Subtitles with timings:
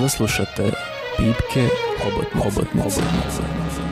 [0.00, 0.62] Sada slušate
[1.16, 1.68] Pipke
[2.02, 2.38] Hobotnice.
[2.38, 3.00] Hobotnice.
[3.00, 3.89] Hobotnice.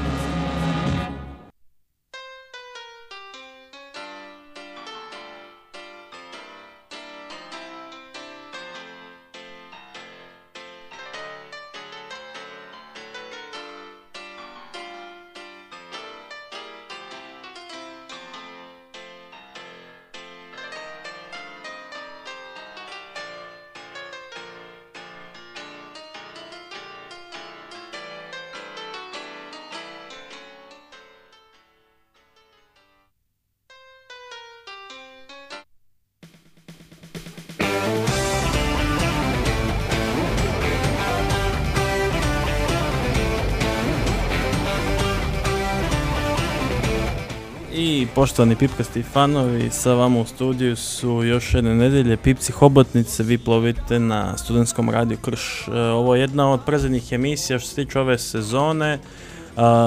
[48.18, 53.98] poštovani pipkasti fanovi, sa vama u studiju su još jedne nedelje Pipci Hobotnice, vi plovite
[53.98, 55.68] na studentskom radiju Krš.
[55.68, 58.92] E, ovo je jedna od prezadnjih emisija što se tiče ove sezone.
[58.92, 58.98] E,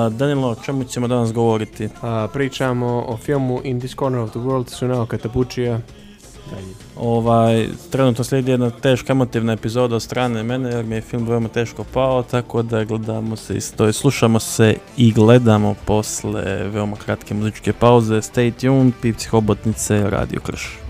[0.10, 1.90] Danilo, o čemu ćemo danas govoriti?
[2.02, 5.80] A, pričamo o filmu In This Corner of the World Sunao Katapučija
[6.98, 11.50] Ovaj, trenutno slijedi jedna teška emotivna epizoda od strane mene jer mi je film veoma
[11.50, 17.74] teško pao, tako da gledamo se i slušamo se i gledamo posle veoma kratke muzičke
[17.74, 18.16] pauze.
[18.16, 20.81] Stay tuned, pipci hobotnice, Radio Krš.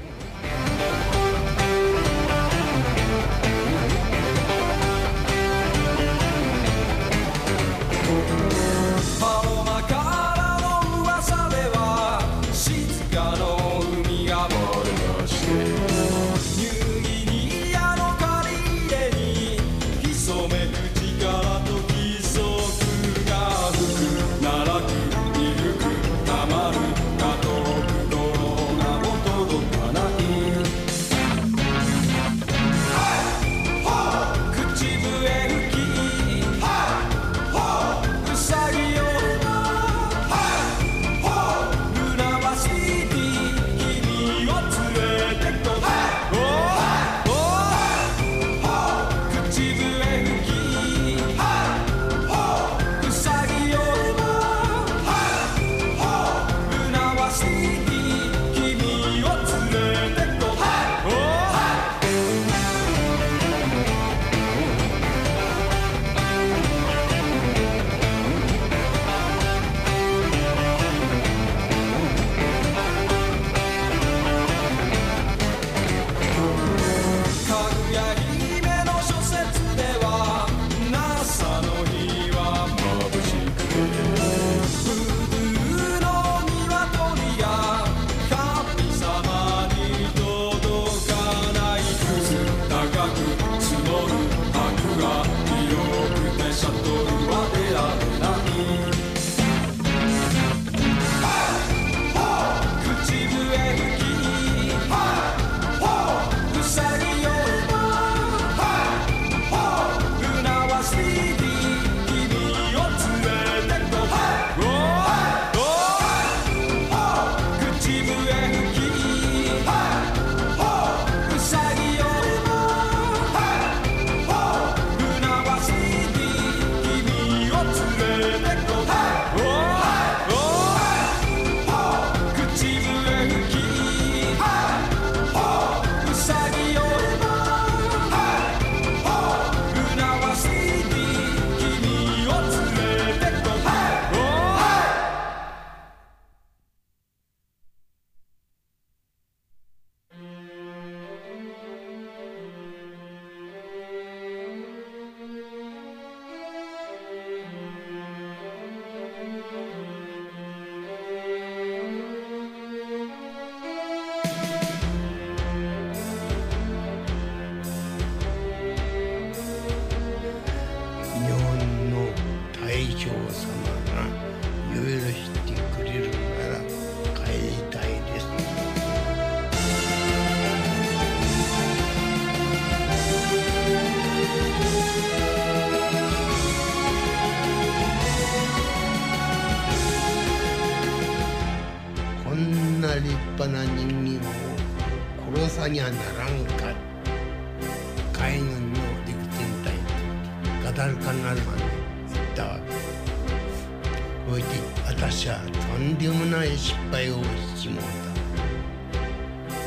[204.32, 204.48] おいて
[204.88, 207.16] 私はとんでもない失敗を
[207.58, 207.92] しもうた。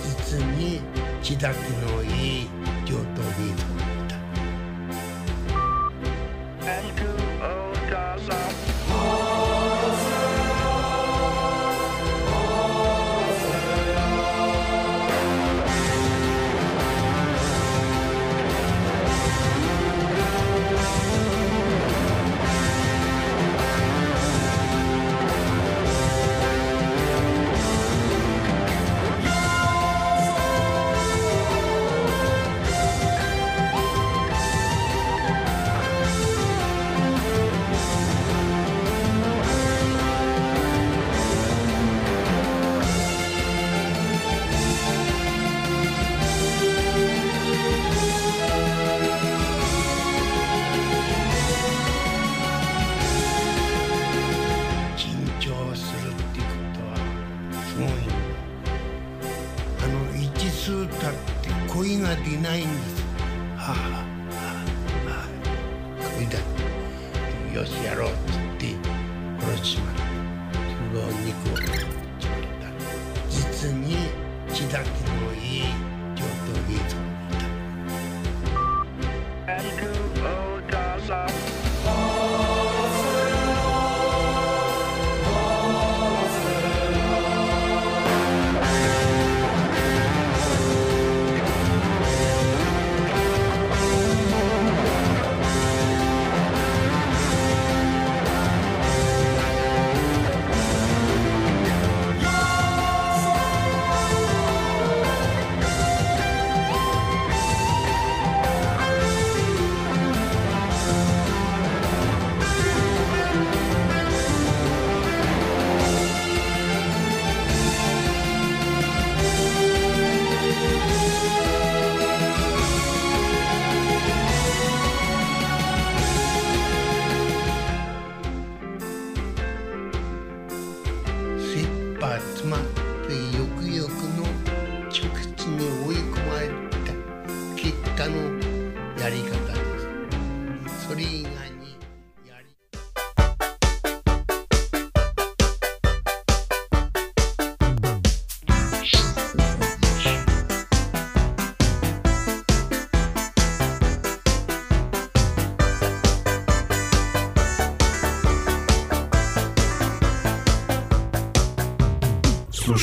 [0.03, 0.81] 実に
[1.23, 1.57] 気だて
[1.93, 2.49] のいい
[2.87, 3.57] 上等ビー
[3.89, 3.94] ト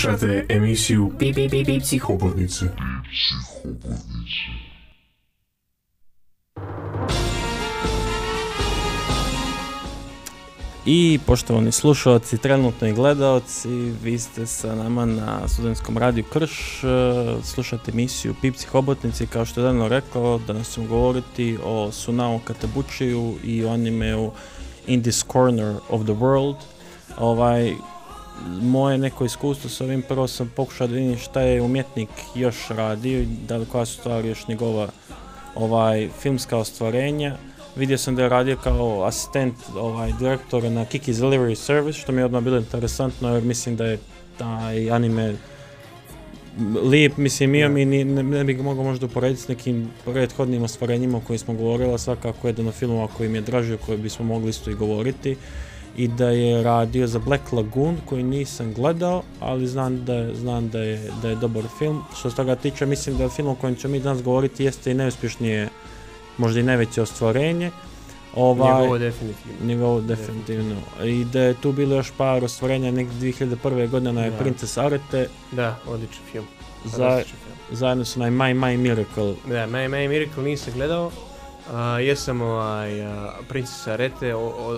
[0.02, 2.66] Slušate emisiju Pi Pi Pi Pi Psihobotnice.
[10.86, 13.70] I poštovani slušalci, trenutno i gledaoci,
[14.04, 16.88] vi ste sa nama na studentskom radiju Krš, e,
[17.44, 23.36] slušate emisiju Pipci Hobotnici, kao što je Dano rekao, danas ćemo govoriti o Sunao Katabuchiju
[23.44, 24.32] i o animeu
[24.88, 26.56] In this Corner of the World.
[27.18, 27.74] Ovaj,
[28.62, 33.26] moje neko iskustvo s ovim, prvo sam pokušao da vidim šta je umjetnik još radio,
[33.48, 34.88] da li koja su stvari još njegova
[35.56, 37.36] ovaj, filmska ostvarenja.
[37.76, 42.22] Vidio sam da je radio kao asistent ovaj, direktora na Kiki's Delivery Service, što mi
[42.22, 44.00] je odmah bilo interesantno jer mislim da je
[44.38, 45.36] taj anime
[46.84, 50.64] lijep, mislim, ja mi ni- ne, ne bih ga mogao možda uporediti s nekim prethodnim
[50.64, 54.02] ostvarenjima o kojim smo govorili, svakako jedan od filmova koji mi je draži, o kojem
[54.02, 55.38] bismo mogli isto i govoriti.
[55.98, 60.70] I da je radio za Black Lagoon, koji nisam gledao, ali znam da, je- znam
[60.70, 62.04] da, je, da je dobar film.
[62.16, 64.96] Što se toga tiče, mislim da film o kojem ćemo mi danas govoriti jeste i
[64.96, 65.70] najuspješnije,
[66.38, 67.72] možda i najveće ostvarenje.
[68.36, 69.58] Ovaj, Njegovo definitivno.
[69.64, 70.76] Njegovo definitivno.
[71.04, 73.90] I da je tu bilo još par ostvarenja, nekih 2001.
[73.90, 74.38] godine je Da.
[74.38, 76.46] Princess Arete, Da, odličan film.
[76.86, 77.22] za,
[77.72, 79.34] zajedno sa onaj My My Miracle.
[79.46, 81.12] Da, My, My Miracle nisam gledao.
[81.72, 84.36] A, jesam ovaj, a, Princesa Arete,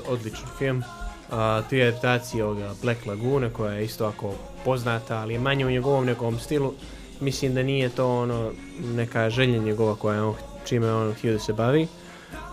[0.08, 0.84] odličan film.
[1.32, 4.34] A, tu je adaptacija ovoga Black Laguna koja je isto ako
[4.66, 6.74] poznata, ali je manje u njegovom nekom stilu.
[7.20, 8.52] Mislim da nije to ono
[8.96, 11.88] neka želja njegova koja on, čime on htio da se bavi.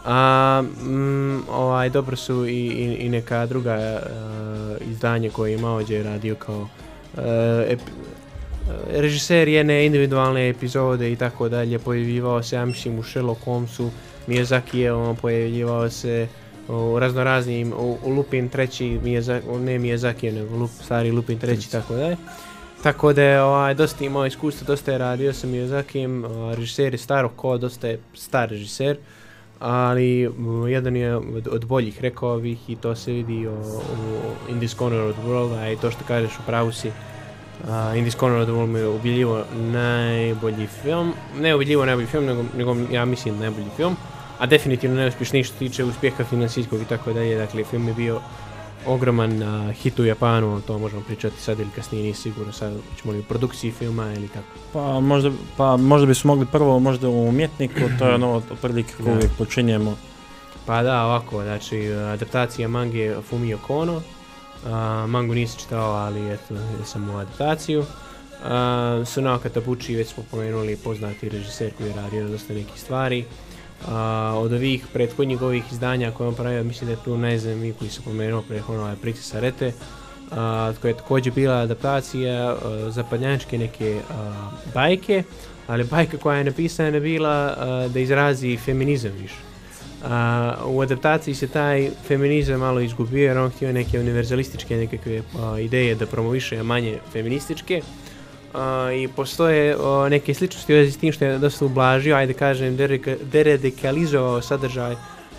[0.04, 4.00] A, mm, ovaj, dobro su i, i, i neka druga e,
[4.90, 6.68] izdanje koje je imao gdje je radio kao
[7.16, 12.66] e, ep- e, režiser jedne individualne epizode i tako dalje, pojavljivao se, ja
[12.98, 13.90] u Sherlock Holmesu,
[14.26, 16.28] Miyazaki je on pojavljivao se
[16.70, 21.94] u raznoraznim, u, u Lupin treći, Miyazaki, ne Miyazaki, nego Lup, stari Lupin treći, tako
[21.94, 22.16] dalje.
[22.82, 26.24] Tako da je ovaj, dosta imao iskustva, dosta je radio sa Miyazakijem,
[26.54, 28.96] režiser je staro ko, dosta je star režiser,
[29.58, 30.30] ali
[30.68, 34.74] jedan je od, od boljih, rekao bih, i to se vidi o, u In This
[34.74, 36.90] Corner of the World, a i to što kažeš u pravu si,
[37.96, 42.24] In This Corner of the World mi je ubiljivo najbolji film, ne ubiljivo najbolji film,
[42.24, 43.96] nego, nego ja mislim najbolji film,
[44.40, 48.20] a definitivno najuspješniji što se tiče uspjeha financijskog i tako dalje, dakle film je bio
[48.86, 52.72] ogroman a, hit u Japanu, o to možemo pričati sad ili kasnije, nije sigurno sad
[53.00, 54.46] ćemo li u produkciji filma ili kako.
[54.72, 59.10] Pa možda, pa možda bismo mogli prvo možda u umjetniku, to je ono otprilike kako
[59.10, 59.96] uvijek počinjemo.
[60.66, 64.02] Pa da, ovako, znači adaptacija mange Fumio Kono,
[64.66, 66.54] a, mangu nisam čitao, ali eto,
[66.84, 67.84] sam u adaptaciju.
[68.44, 73.24] A, Sunao Katabuchi, već smo pomenuli, poznati režiser koji je radio dosta nekih stvari.
[73.88, 77.90] A, od ovih prethodnih ovih izdanja koje on pravio, mislim da je tu najzanimljiviji koji
[77.90, 79.72] se pomenuo prethodno je Princess Arete,
[80.30, 82.56] a, koja je također bila adaptacija
[82.88, 85.22] zapadnjačke neke a, bajke,
[85.66, 87.56] ali bajka koja je napisana je bila
[87.88, 89.50] da izrazi feminizam više.
[90.04, 95.58] A, u adaptaciji se taj feminizam malo izgubio jer on htio neke univerzalističke nekakve a,
[95.60, 97.82] ideje da promoviše, manje feminističke.
[98.54, 99.76] A, i postoje
[100.10, 102.76] neke sličnosti u vezi s tim što je dosta ublažio, ajde kažem,
[103.22, 104.94] deradikalizovao sadržaj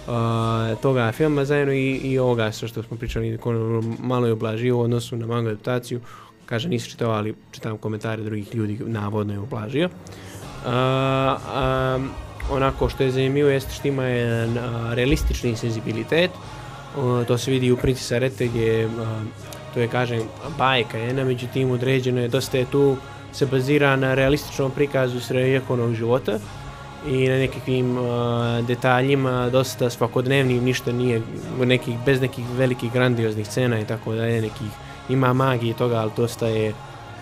[0.07, 4.81] a, toga filma zajedno i, i ovoga što smo pričali, ono, malo je ublažio u
[4.81, 6.01] odnosu na manga adaptaciju.
[6.45, 9.89] Kaže, nisi čitao, ali čitam komentare drugih ljudi, navodno je ublažio.
[10.65, 11.99] A, a,
[12.51, 16.31] onako što je zanimljivo jeste što ima jedan a, realistični senzibilitet.
[16.97, 19.21] O, to se vidi u Princesa Rete gdje a,
[19.73, 20.21] to je kažem
[20.57, 22.97] bajka jedna, međutim određeno je dosta je tu
[23.31, 26.39] se bazira na realističnom prikazu srednjovjekovnog života
[27.07, 31.21] i na nekakvim a, detaljima dosta svakodnevnim, ništa nije
[31.59, 34.67] nekih, bez nekih velikih grandioznih scena i tako dalje, nekih
[35.09, 36.73] ima magije toga, ali dosta je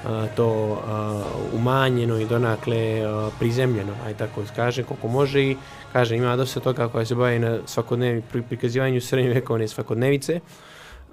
[0.06, 3.01] a, to a, umanjeno i donakle
[3.39, 5.58] prizemljeno, aj tako kaže, koliko može i
[5.94, 10.39] kaže ima dosta toga koja se bavi na svakodnevnim pri- prikazivanju srednjovjekovne svakodnevice.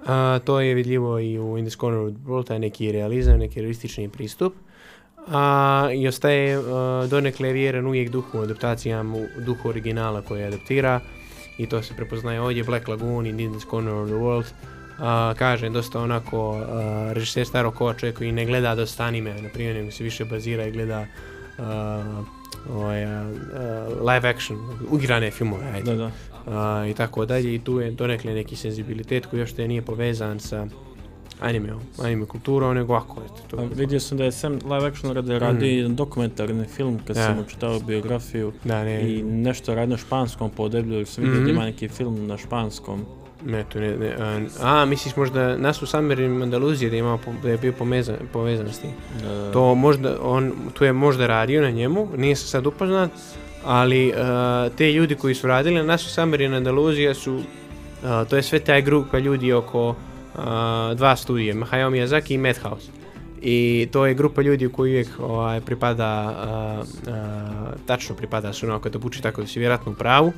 [0.05, 3.61] A, to je vidljivo i u In Corner of the World, taj neki realizam, neki
[3.61, 4.53] realistični pristup.
[5.27, 10.99] A, I ostaje a, donekle vjeran uvijek duhu adaptacijama, duhu originala koje adaptira
[11.57, 14.45] i to se prepoznaje ovdje Black Lagoon i In Corner of the World.
[14.99, 19.49] A, kažem, dosta onako a, režiser starog kova čovjek koji ne gleda dosta anime, na
[19.49, 21.05] primjer, nego se više bazira i gleda
[21.57, 22.23] a,
[22.73, 23.05] ovaj,
[23.99, 26.36] live action, ugrane filmove, ajde Da, da.
[26.83, 30.67] I tako dalje i tu je donekle neki senzibilitet koji još te nije povezan sa
[31.39, 33.57] animeom, anime kulturom, nego ako eto, to.
[33.57, 37.23] A vidio sam da je Sam live action radi, radi jedan dokumentarni film kad Da.
[37.23, 41.35] sam učitao biografiju Da, ne, i nešto radi na španskom po deblju, jer sam vidio
[41.35, 41.45] Mhm.
[41.45, 43.05] da ima neki film na španskom.
[43.45, 47.33] ne, to ne, ne, a, a, misliš možda nas u Summer Andaluzije da, je po-
[47.43, 48.89] da je bio povezan, povezan s tim.
[49.21, 53.11] Da, To možda, on, tu je možda radio na njemu, nije se sad upoznat,
[53.65, 57.43] ali uh, te ljudi koji su radili na nasu Summer in Andaluzija su, uh,
[58.29, 59.95] to je sve taj grupa ljudi oko uh,
[60.95, 62.91] dva studije, Hayao Miyazaki i Madhouse.
[63.41, 66.83] I to je grupa ljudi koji uvijek ovaj, pripada,
[67.85, 68.89] tačno pripada su onako
[69.21, 70.33] tako da si vjerojatno u pravu.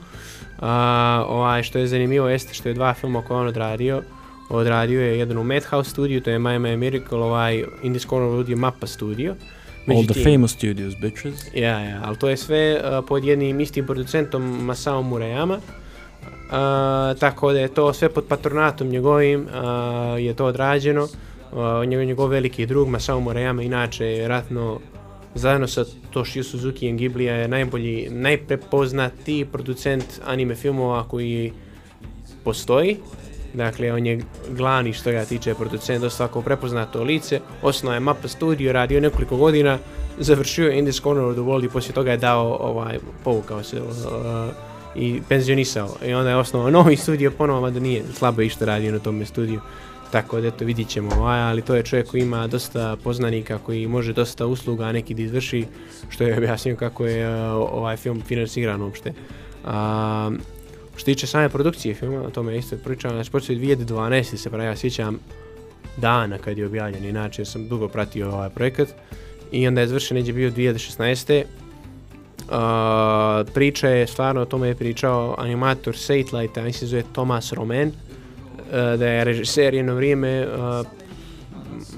[1.28, 4.02] Ovaj, što je zanimljivo jeste što je dva filma koje on odradio,
[4.50, 8.30] odradio je jedan u Madhouse studiju, to je My My Miracle, ovaj In This Corner
[8.30, 9.36] of the World je Mappa studio.
[9.96, 11.46] All the famous studios, bitches.
[11.54, 15.58] Ja, ja, ali to je sve uh, pod jednim istim producentom Masao Murayama.
[15.58, 21.04] Uh, tako da je to sve pod patronatom njegovim uh, je to odrađeno.
[21.04, 24.80] Uh, njegov, njegov veliki drug Masao Murayama inače ratno
[25.36, 31.54] zajedno sa Toshio Suzuki i Ghiblija je najbolji, najprepoznatiji producent anime filmova koji
[32.44, 32.98] postoji.
[33.54, 37.40] Dakle, on je glavni što ga tiče producent, dosta tako prepoznato lice.
[37.62, 39.78] Osnovao je Mappa Studio, radio nekoliko godina,
[40.18, 43.64] završio je In this Corner of the World i poslije toga je dao, ovaj, povukao
[43.64, 43.90] se uh,
[44.96, 45.90] i penzionisao.
[46.06, 49.62] I onda je osnovao novi studio ponovo, mada nije slabo išta radio na tome studiju.
[50.12, 53.88] Tako da eto vidit ćemo, ovaj, ali to je čovjek koji ima dosta poznanika, koji
[53.88, 55.66] može dosta usluga neki da izvrši,
[56.10, 59.14] što je objasnio kako je uh, ovaj film financiran uopšte.
[59.66, 60.32] A,
[61.00, 64.38] što tiče same produkcije filma, o tome je isto pričao, znači počeo je 2012.
[64.38, 65.20] se pravi, ja sjećam
[65.98, 68.88] dana kad je objavljen, inače sam dugo pratio ovaj projekat
[69.52, 71.44] i onda je završen neđe bio 2016.
[71.44, 72.52] Uh,
[73.54, 77.94] priča je, stvarno o tome je pričao animator Satellite, mislim se zove Thomas Roman, uh,
[78.72, 80.88] da je režiser jedno vrijeme uh,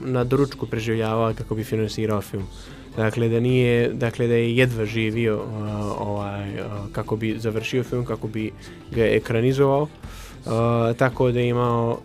[0.05, 2.47] na doručku preživljavao kako bi financirao film.
[2.97, 8.05] Dakle da nije, dakle da je jedva živio uh, ovaj, uh, kako bi završio film,
[8.05, 8.51] kako bi
[8.91, 9.81] ga ekranizovao.
[9.81, 10.51] Uh,
[10.97, 11.99] tako da je imao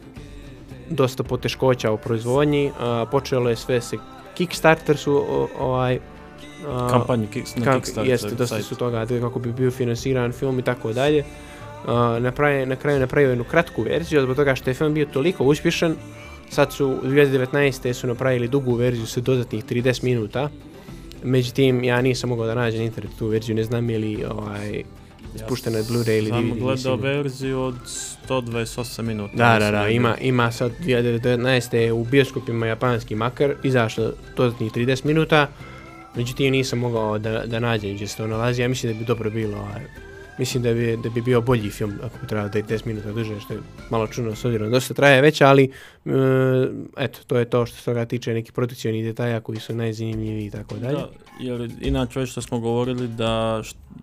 [0.90, 2.70] dosta poteškoća u proizvodnji.
[3.10, 3.96] Počelo je sve se
[4.34, 5.24] Kickstarter su
[5.58, 5.98] ovaj
[6.90, 7.26] Kampanju
[7.56, 11.24] na kako, Kickstarter jeste, dosta su toga kako bi bio finansiran film i tako dalje.
[12.20, 15.96] Napravi, na kraju napravio jednu kratku verziju zbog toga što je film bio toliko uspješan.
[16.50, 17.92] Sad su u 2019.
[17.92, 20.48] su napravili dugu verziju sa dodatnih 30 minuta.
[21.22, 24.82] Međutim, ja nisam mogao da nađem na internetu tu verziju, ne znam je li ovaj,
[25.36, 26.52] spuštena je Blu-ray ili Sam DVD.
[26.52, 27.74] gledao nisam- verziju od
[28.28, 29.36] 128 minuta.
[29.36, 31.90] Da, da, da, ima, ima sad 2019.
[31.90, 35.48] u bioskopima japanski makar, izašlo dodatnih 30 minuta,
[36.16, 39.30] međutim nisam mogao da, da nađem gdje se to nalazi, ja mislim da bi dobro
[39.30, 39.82] bilo, ovaj,
[40.38, 43.12] mislim da bi, da bi bio bolji film ako bi trebao da je 10 minuta
[43.12, 46.10] duže, što je malo čudno s obzirom da dosta traje već, ali e,
[46.96, 50.50] eto, to je to što se toga tiče nekih produkcijnih detalja koji su najzanimljiviji i
[50.50, 50.96] tako dalje.
[50.96, 51.08] Da,
[51.40, 53.62] jer inače već što smo govorili da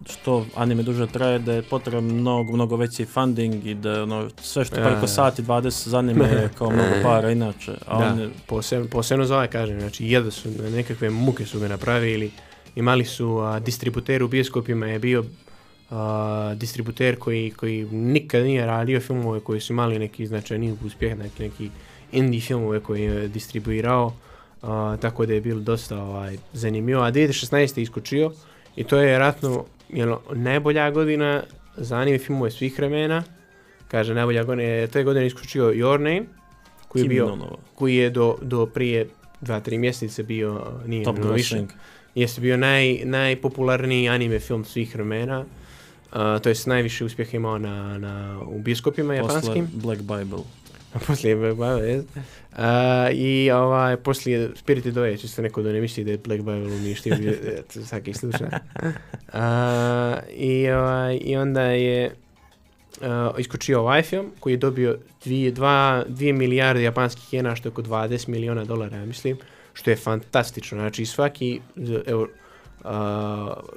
[0.10, 4.66] što anime duže traje da je potreban mnogo, mnogo veći funding i da ono, sve
[4.66, 7.72] što Ja, preko sati 20 za anime je kao mnogo para inače.
[7.88, 8.06] A Da.
[8.06, 12.32] on Posebno, posebno za ovaj kažem, znači jedva su nekakve muke su ga napravili,
[12.76, 15.24] imali su a, distributer u bioskopima je bio
[15.94, 21.44] a, distributer koji, koji nikad nije radio filmove koji su imali neki značajniji uspjeh, neki,
[21.44, 21.70] neki
[22.12, 24.14] indie filmove koje je distribuirao
[24.62, 27.04] a, tako da je bilo dosta ovaj, zanimljivo.
[27.04, 27.78] A 2016.
[27.78, 28.32] je iskočio
[28.76, 31.44] i to je vjerojatno jel, najbolja godina
[31.78, 33.24] za anime filmove svih vremena.
[33.88, 36.24] Kaže, najbolja godina je, te godine je iskočio Your Name,
[36.88, 37.38] koji je bio,
[37.76, 39.08] koji je do, do prije
[39.42, 41.66] dva, tri mjeseca bio, nije top mnogo više,
[42.16, 45.46] jeste bio naj, najpopularniji anime film svih vremena.
[46.14, 49.68] Uh, to jest najviše uspjeha imao na, na, u bioskopima Posle japanskim.
[49.74, 50.44] Black Bible.
[51.08, 52.08] poslije Black Bible, jest.
[52.52, 52.60] Uh,
[53.14, 57.18] I ovaj, poslije Spirited Away, čisto neko da ne misli da je Black Bible uništio,
[57.86, 58.48] svaki slučaj.
[58.48, 59.40] Uh,
[60.38, 62.16] i, ovaj, I onda je
[63.02, 68.28] uh, iskočio ovaj film koji je dobio 2 milijarde japanskih jena, što je oko 20
[68.28, 69.38] miliona dolara, ja mislim,
[69.74, 70.78] što je fantastično.
[70.78, 71.60] Znači svaki,
[72.06, 72.28] evo,
[72.84, 72.92] uh,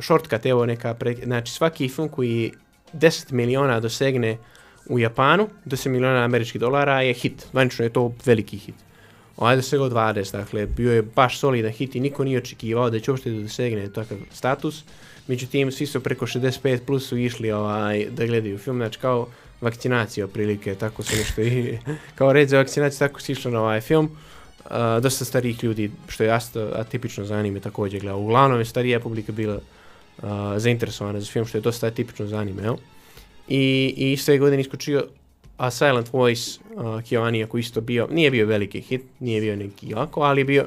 [0.00, 2.52] shortcut, evo neka, pre, znači svaki film koji
[2.92, 4.38] 10 miliona dosegne
[4.88, 7.46] u Japanu, 10 miliona američkih dolara je hit.
[7.50, 8.74] Zvanično je to veliki hit.
[9.36, 13.10] Ovaj dosegao 20, dakle, bio je baš solidan hit i niko nije očekivao da će
[13.10, 14.84] uopšte dosegne takav status.
[15.26, 19.26] Međutim, svi su preko 65 plus su išli ovaj, da gledaju film, znači kao
[19.60, 21.78] vakcinacija otprilike, tako su nešto i
[22.18, 24.10] kao red za vakcinaciju, tako su išli na ovaj film.
[24.70, 26.38] Uh, dosta starijih ljudi, što je
[26.74, 28.16] atipično za anime također gleda.
[28.16, 32.62] Uglavnom je starija publika bila uh, zainteresovana za film, što je dosta atipično za anime,
[32.62, 32.76] jel?
[33.48, 35.06] I, i iste godine iskočio
[35.58, 39.88] A Silent Voice uh, Kyoani, koji isto bio, nije bio veliki hit, nije bio neki
[39.90, 40.66] jako, ali je bio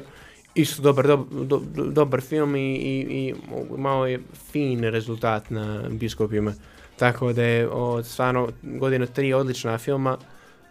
[0.54, 3.34] isto dobar, dob, do, do- dobar film i, i, i
[3.76, 6.54] imao je fin rezultat na bioskopima.
[6.96, 10.18] Tako da je od stvarno godina tri odlična filma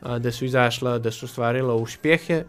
[0.02, 2.44] a, da su izašla, da su stvarila uspjehe,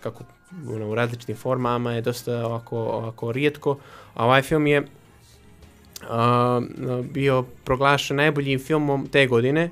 [0.00, 0.24] kako
[0.68, 3.78] ono, u različitim formama je dosta ovako, ovako rijetko,
[4.14, 4.86] a ovaj film je
[6.08, 6.60] a,
[7.12, 9.70] bio proglašen najboljim filmom te godine,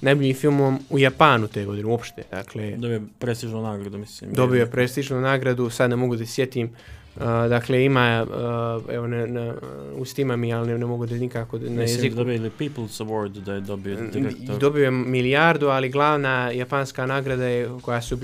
[0.00, 2.22] najboljim filmom u Japanu te godine uopšte.
[2.30, 4.32] Dakle, Dobio je prestižnu nagradu, mislim.
[4.32, 6.66] dobio je prestižnu nagradu, sad ne mogu da sjetim.
[6.66, 7.01] Uh,
[7.48, 9.52] dakle, ima, uh, evo, ne, ne,
[9.96, 12.14] ustima mi, ali ne, ne mogu da nikako na Mislim jeziku.
[12.14, 14.58] da dobio ili People's Award da je dobio direktor.
[14.58, 18.14] Dobio je milijardu, ali glavna japanska nagrada je, koja se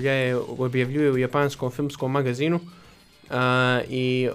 [0.57, 2.55] objavljuje, u japanskom filmskom magazinu
[3.29, 3.35] uh,
[3.89, 4.29] i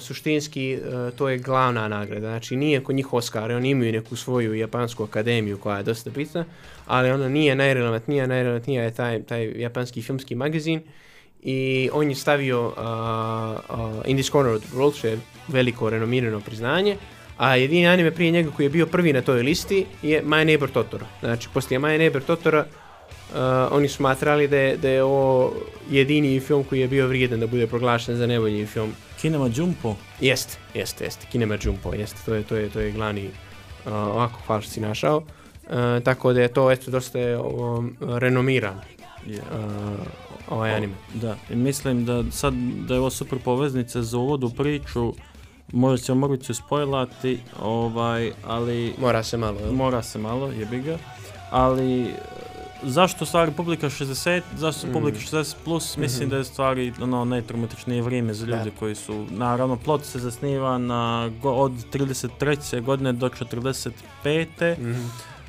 [0.00, 2.28] suštinski uh, to je glavna nagrada.
[2.28, 6.44] Znači nije kod njih Oscar, oni imaju neku svoju japansku akademiju koja je dosta bitna,
[6.86, 10.80] ali ona nije najrelevantnija, najrelevantnija je taj, taj japanski filmski magazin
[11.42, 12.74] i on je stavio uh,
[13.78, 14.60] uh, In this Corner
[14.98, 16.96] što je veliko renomirano priznanje,
[17.36, 20.70] a jedini anime prije njega koji je bio prvi na toj listi je My Neighbor
[20.70, 21.06] Totoro.
[21.20, 23.36] Znači, poslije My Neighbor Totora uh,
[23.70, 25.52] oni smatrali da je, da je ovo
[25.90, 28.92] jedini film koji je bio vrijedan da bude proglašen za najbolji film.
[29.20, 29.94] Kinema Jumpo.
[30.20, 31.26] Jest, jest, jest.
[31.32, 32.24] Kinema Jumpo, jest.
[32.24, 33.26] To je, to je, to je glavni
[33.86, 35.16] uh, ovako što si našao.
[35.16, 38.80] Uh, tako da je to eto dosta je, um, renomiran
[39.26, 39.40] Je.
[40.50, 40.94] Ovaj anime.
[41.14, 45.14] Da, i mislim da sad da je ovo super poveznica za uvod u priču,
[45.68, 49.72] možda ćemo moguće spojlati, ovaj, ali Mora se malo, jel?
[49.72, 50.98] mora se malo, jebi ga,
[51.50, 52.14] ali e,
[52.82, 54.92] zašto stvari publika 60, zašto Mm.
[54.92, 56.30] publika 60 plus, mislim Mhm.
[56.30, 58.76] da je stvari ono najtraumatičnije vrijeme za ljude Da.
[58.78, 62.80] koji su, naravno plot se zasniva na go, od 33.
[62.80, 64.76] godine do 45.
[64.78, 65.00] Mhm.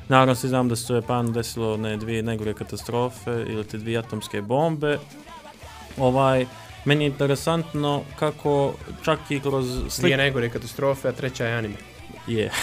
[0.08, 3.98] Naravno svi znam da se u Japanu desilo ne dvije najgore katastrofe ili te dvije
[3.98, 4.98] atomske bombe.
[5.98, 6.46] Ovaj,
[6.84, 10.16] meni je interesantno kako čak i kroz Dvije sliku...
[10.16, 11.74] najgore katastrofe, a treća je anime.
[12.26, 12.50] Je.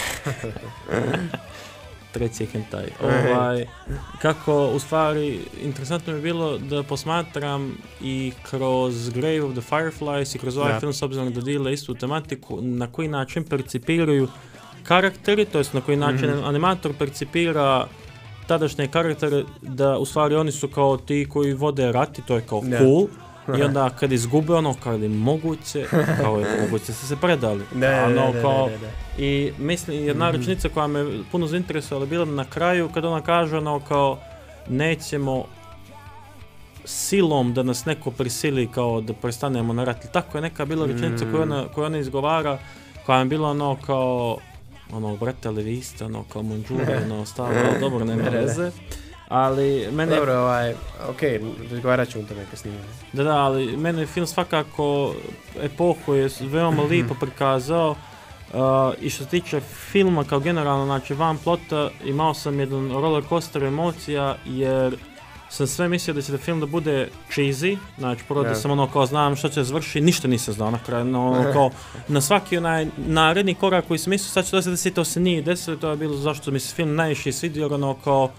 [2.12, 2.88] Treći je hentai.
[3.02, 3.66] Ovaj,
[4.22, 10.38] kako u stvari, interesantno je bilo da posmatram i kroz Grave of the Fireflies i
[10.38, 10.80] kroz ovaj Da.
[10.80, 14.28] film s obzirom da dijele istu tematiku, na koji način percipiraju
[14.80, 16.44] karakteri, to jest na koji način Mhm.
[16.44, 17.86] animator percipira
[18.46, 22.40] tadašnje karaktere, da u stvari oni su kao ti koji vode rat i to je
[22.42, 23.06] kao cool.
[23.50, 25.84] I onda kad izgube ono, kad je moguće,
[26.20, 27.64] kao je moguće ste se predali.
[27.74, 28.90] Da, ono, kao, da, da.
[29.18, 30.36] i mislim, jedna Mhm.
[30.38, 31.00] rečenica koja me
[31.32, 34.18] puno zainteresovala bila na kraju kad ona kaže ono kao
[34.68, 35.44] nećemo
[36.84, 40.12] silom da nas neko prisili kao da prestanemo na rat.
[40.12, 42.58] Tako je neka bila rečenica koju ona, koju ona izgovara
[43.06, 44.38] koja je bila ono kao
[44.92, 47.50] ono brate ali vi ste ono kao Monđure ono stalo,
[47.80, 48.70] dobro nema veze.
[49.28, 50.74] Ali mene Dobro, ovaj,
[51.08, 52.78] okej, razgovarat ćemo o tome kasnije.
[53.12, 55.14] Da, da, ali mene film svakako
[55.62, 58.58] epohu je veoma lipo prikazao uh,
[59.00, 63.64] i što se tiče filma kao generalno, znači van plota imao sam jedan roller coaster
[63.64, 64.96] emocija jer
[65.50, 68.54] sam sve mislio da će da film da bude cheesy, znači da Da.
[68.54, 71.70] sam ono kao znam što će završiti, ništa nisam znao na kraju, no, ono kao
[72.08, 75.20] na svaki onaj naredni korak koji sam mislio sad će to se desiti, to se
[75.20, 78.30] nije desilo, to je bilo zašto mi se film najviše svidio, ono kao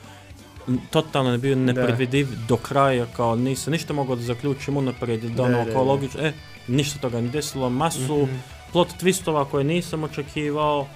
[0.90, 5.44] totalno je bio nepredvidiv do kraja, kao nisam ništa mogao da zaključim unaprijed, da Da,
[5.44, 5.92] ono da, kao da.
[5.92, 6.34] logično, e,
[6.68, 8.36] ništa toga ne desilo, masu Mhm.
[8.72, 10.88] plot twistova koje nisam očekivao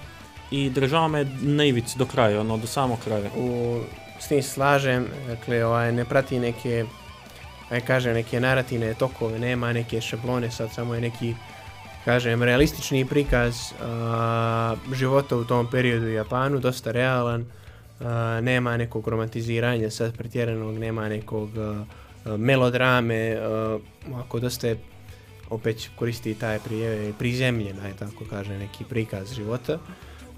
[0.50, 3.30] i država me na ivici do kraja, ono, do samog kraja.
[3.36, 3.80] U,
[4.18, 6.84] s tim slažem, dakle, ovaj, ne prati neke,
[7.70, 11.34] aj kažem, neke narativne tokove, nema neke šablone, sad samo je neki,
[12.04, 17.44] kažem, realistični prikaz a, života u tom periodu u Japanu, dosta realan,
[18.00, 21.84] a, nema nekog romantiziranja sad pretjeranog, nema nekog a,
[22.36, 23.38] melodrame,
[24.14, 24.76] ako dosta je,
[25.50, 29.78] opet koristi taj prije, prizemljen, aj tako kaže, neki prikaz života.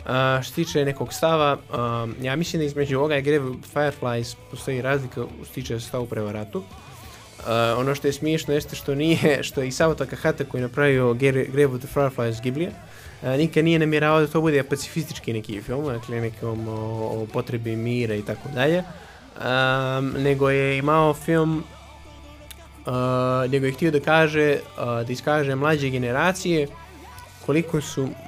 [0.08, 4.82] A, što tiče nekog stava, um, ja mislim da između ovoga i Grave Fireflies postoji
[4.82, 6.58] razlika što tiče stavu prema ratu.
[6.58, 7.44] Uh,
[7.76, 11.14] ono što je smiješno jeste što nije, što je i Sao Takahata koji je napravio
[11.14, 12.70] Gra- Grave of the Fireflies Ghiblija,
[13.22, 16.72] uh, nikad nije namjeravao da to bude pacifistički neki film, dakle nekom o,
[17.22, 18.82] o potrebi mira i tako dalje,
[20.16, 21.64] nego je imao film
[22.86, 26.68] uh, nego je htio da kaže, uh, da iskaže mlađe generacije
[27.46, 28.27] koliko su uh,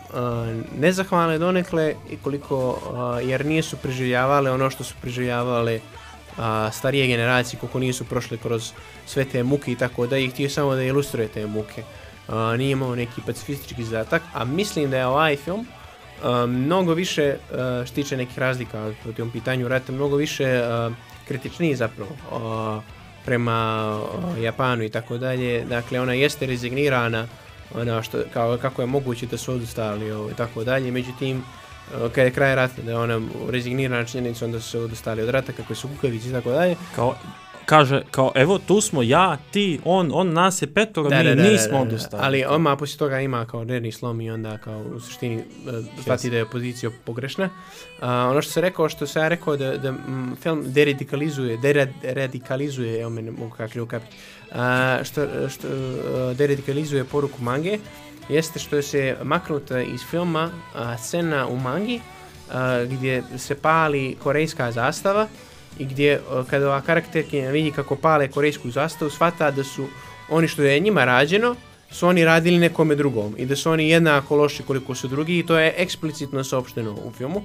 [0.78, 7.60] nezahvalne donekle i koliko, uh, jer nisu preživljavale ono što su preživljavale uh, starije generacije,
[7.60, 8.72] koliko nisu prošle kroz
[9.06, 11.82] sve te muke i tako da i htio samo da ilustruje te muke.
[12.58, 15.66] Nije imao neki pacifistički zadatak, a mislim da je ovaj film
[16.48, 20.62] mnogo više, uh, što se tiče nekih razlika u tom pitanju rata, mnogo više
[21.28, 22.10] kritičniji zapravo
[23.24, 23.98] prema
[24.40, 25.64] Japanu i tako dalje.
[25.64, 27.26] Dakle, ona jeste rezignirana
[27.74, 30.90] ono što, kao, kako je moguće da su odustali ovo, i tako dalje.
[30.90, 35.22] Međutim, uh, kad je kraj rata, da je ona rezignirana činjenicom da su se odustali
[35.22, 36.76] od rata, kako su kukavici i tako dalje.
[36.94, 37.14] Kao,
[37.70, 42.22] kaže, kao, evo, tu smo ja, ti, on, on, nas je petoro, mi nismo odustali.
[42.24, 45.44] Ali odmah poslije toga ima kao nervni slom i onda kao u suštini uh,
[46.02, 47.44] shvati da je pozicija pogrešna.
[47.44, 51.59] Uh, ono što se rekao, što se ja rekao da, da mm, film deradikalizuje,
[52.02, 54.16] deradikalizuje, evo me ne mogu ukapiti,
[54.50, 54.56] uh,
[55.02, 57.78] što, što uh, deradikalizuje poruku mange,
[58.28, 60.50] jeste što se maknuta iz filma
[60.98, 62.00] scena u mangi
[62.90, 65.28] gdje se pali korejska zastava
[65.78, 69.87] i gdje a, kada ova karakterkinja vidi kako pale korejsku zastavu shvata da su
[70.30, 71.56] oni što je njima rađeno
[71.90, 75.46] su oni radili nekome drugom i da su oni jednako loši koliko su drugi i
[75.46, 77.42] to je eksplicitno saopšteno u filmu.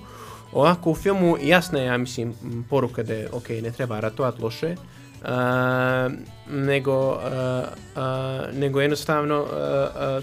[0.54, 2.34] Ovako u filmu jasna je, ja mislim,
[2.70, 4.76] poruka da je, ok, ne treba ratovat loše,
[5.24, 6.10] a,
[6.50, 7.64] nego, a,
[7.96, 9.46] a, nego jednostavno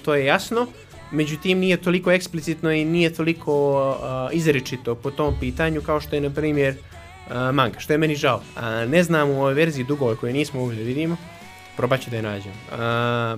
[0.05, 0.67] to je jasno,
[1.11, 3.97] međutim nije toliko eksplicitno i nije toliko
[4.33, 6.75] izrečito po tom pitanju kao što je na primjer
[7.31, 8.41] a, manga, što je meni žao.
[8.57, 11.17] A, ne znam u ovoj verziji dugove koje nismo mogli da vidimo,
[11.77, 12.53] probat ću da je nađem.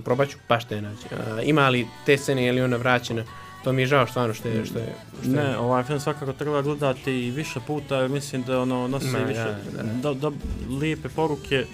[0.05, 1.09] Probat ću baš da je nađem.
[1.43, 3.25] Ima li te scene ili ona vraćena,
[3.65, 4.65] to mi je žao stvarno što je...
[4.65, 8.43] Što je, što je Ne, ovaj film svakako treba gledati i više puta jer mislim
[8.43, 9.57] da ono nosi Ma, više ja,
[10.03, 10.33] do, do,
[10.81, 11.65] lijepe poruke,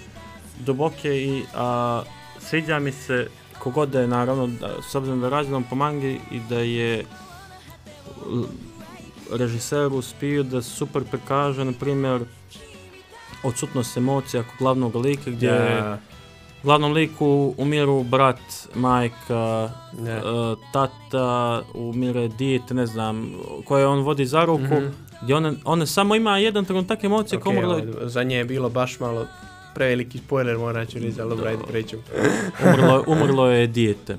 [0.59, 2.03] duboke i a,
[2.39, 3.27] sviđa mi se
[3.59, 7.05] kogod da je naravno, da, s obzirom da je rađenom po mangi i da je
[9.31, 12.21] režiser uspio da super prikaže, na primjer,
[13.43, 15.97] odsutnost emocija kod glavnog lika gdje Ja,
[16.63, 17.25] glavnom liku
[17.57, 18.39] umiru brat,
[18.75, 20.21] majka, e,
[20.73, 23.33] tata, umire dijete, ne znam,
[23.65, 24.85] koje on vodi za ruku, Mhm.
[25.21, 28.69] gdje one, one samo ima jedan trenutak emocije Ok, okay, ovo, za nje je bilo
[28.69, 29.25] baš malo
[29.75, 31.33] preveliki spoiler, moram ću reći, ali
[32.65, 34.17] umrlo, umrlo je dijete.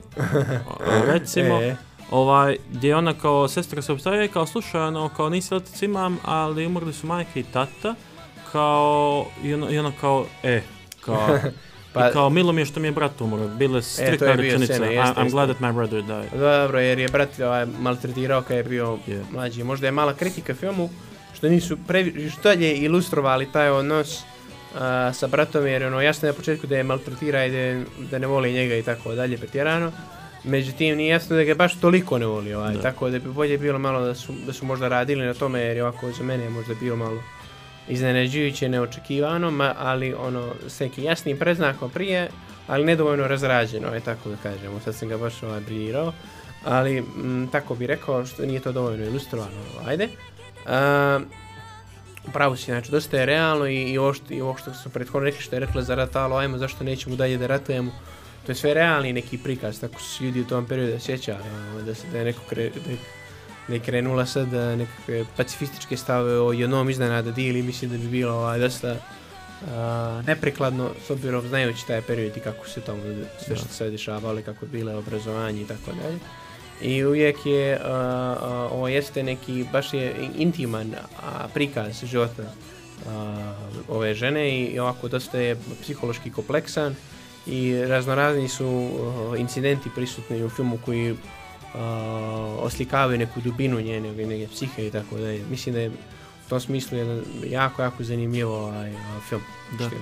[1.12, 1.76] Recimo, E,
[2.12, 6.18] ovaj, gdje ona kao sestra se obstavlja i kao slušaj, ono, kao nisi otac imam,
[6.24, 7.94] ali umrli su majka i tata,
[8.52, 10.62] kao, i ona, i ona kao, e,
[11.00, 11.38] kao,
[11.92, 14.42] Pa- i kao, milo mi je što mi je brat umro, bile strikna je bio
[14.42, 16.40] rečenica, scena, I- jeste, I'm glad that my brother died.
[16.40, 19.24] Dobro, jer je brat ovaj, maltretirao kad je bio Je.
[19.32, 19.64] mlađi.
[19.64, 20.90] Možda je mala kritika filmu,
[21.34, 24.20] što nisu previše dalje ilustrovali taj odnos
[24.74, 27.84] a, sa bratom, jer ono jasno je na početku da je maltretira i da, je-
[28.00, 29.92] da ne voli njega i tako dalje pretjerano.
[30.44, 32.82] Međutim, nije jasno da ga baš toliko ne voli, ovaj, Da.
[32.82, 35.76] tako da bi bolje bilo malo da su, da su možda radili na tome, jer
[35.76, 37.22] je ovako za mene je možda bilo malo
[37.88, 42.28] iznenađujuće, neočekivano, ma, ali ono, s nekim jasnim predznakom prije,
[42.66, 46.12] ali nedovoljno razrađeno, je tako da kažemo, sad sam ga baš ovaj, briljirao,
[46.64, 50.08] ali m, tako bi rekao što nije to dovoljno ilustrovano, ajde.
[50.64, 51.22] Uh,
[52.32, 55.24] Pravo si, znači, dosta je realno i, i, ovo, što, i ovo što smo prethodno
[55.24, 57.92] rekli što je rekla za ratalo, ajmo zašto nećemo dalje da ratujemo,
[58.42, 61.82] to je sve realni neki prikaz, tako su se ljudi u tom periodu sjećali, ono,
[61.82, 62.96] da, se, da je neko kre, da, je-
[63.68, 68.32] da je krenula sad nekakve pacifističke stave o jednom iznenada dili, mislim da bi bilo
[68.34, 68.96] ovaj, dosta
[69.68, 73.02] a, neprikladno s obzirom znajući taj period i kako se tamo
[73.38, 76.18] sve što se dešavalo i kako je bile obrazovanje i tako dalje.
[76.82, 77.88] I uvijek je, a,
[78.40, 80.94] a, ovo jeste neki, baš je intiman
[81.54, 82.42] prikaz života
[83.88, 86.94] ove žene i, i ovako dosta je psihološki kompleksan
[87.46, 88.88] i raznorazni su
[89.38, 91.16] incidenti prisutni u filmu koji
[92.58, 95.90] oslikavaju neku dubinu njene, njene psihe i tako da Mislim da je
[96.46, 98.92] u tom smislu jedan jako, jako zanimljivo ovaj,
[99.28, 99.42] film.
[99.70, 99.86] Da.
[99.86, 100.00] što je.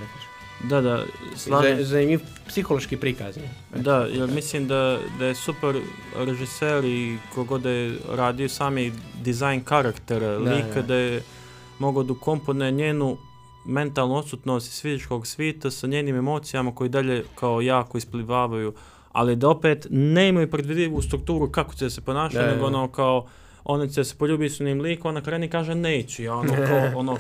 [0.63, 1.05] Da, da,
[1.37, 3.37] slažem Za- Zanimljiv psihološki prikaz.
[3.37, 3.83] ne?
[3.83, 5.81] Da, jer mislim da, da je super
[6.17, 10.83] režiser i kogod da je radio sami dizajn karaktera, Da, lika, da.
[10.83, 11.23] da je
[11.79, 13.17] mogao da ukompone njenu
[13.65, 18.75] mentalnu odsutnost iz fizičkog svita sa njenim emocijama koji dalje kao jako isplivavaju,
[19.13, 23.27] ali da opet ne imaju predvidivu strukturu kako će se ponašati, nego ono kao
[23.65, 27.17] ona će se poljubiti s njim likom, ona kreni kaže neću, ja ono kao, ono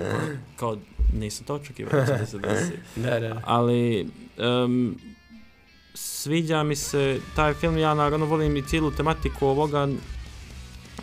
[0.56, 0.76] kao
[1.18, 4.96] nisam to očekivao da se desi Da, da, ali em,
[5.94, 9.88] sviđa mi se taj film, ja naravno volim i cijelu tematiku ovoga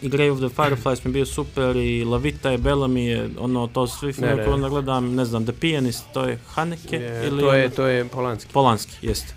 [0.01, 3.05] i Grave of the Fireflies mi je bio super i La Vita je Bella mi
[3.05, 4.43] je ono to svi filmove ne.
[4.43, 7.75] koje onda gledam, ne znam, The Pianist, to je Haneke Je, ili to, je, ono-
[7.75, 8.53] to je Polanski.
[8.53, 9.33] Polanski, jest.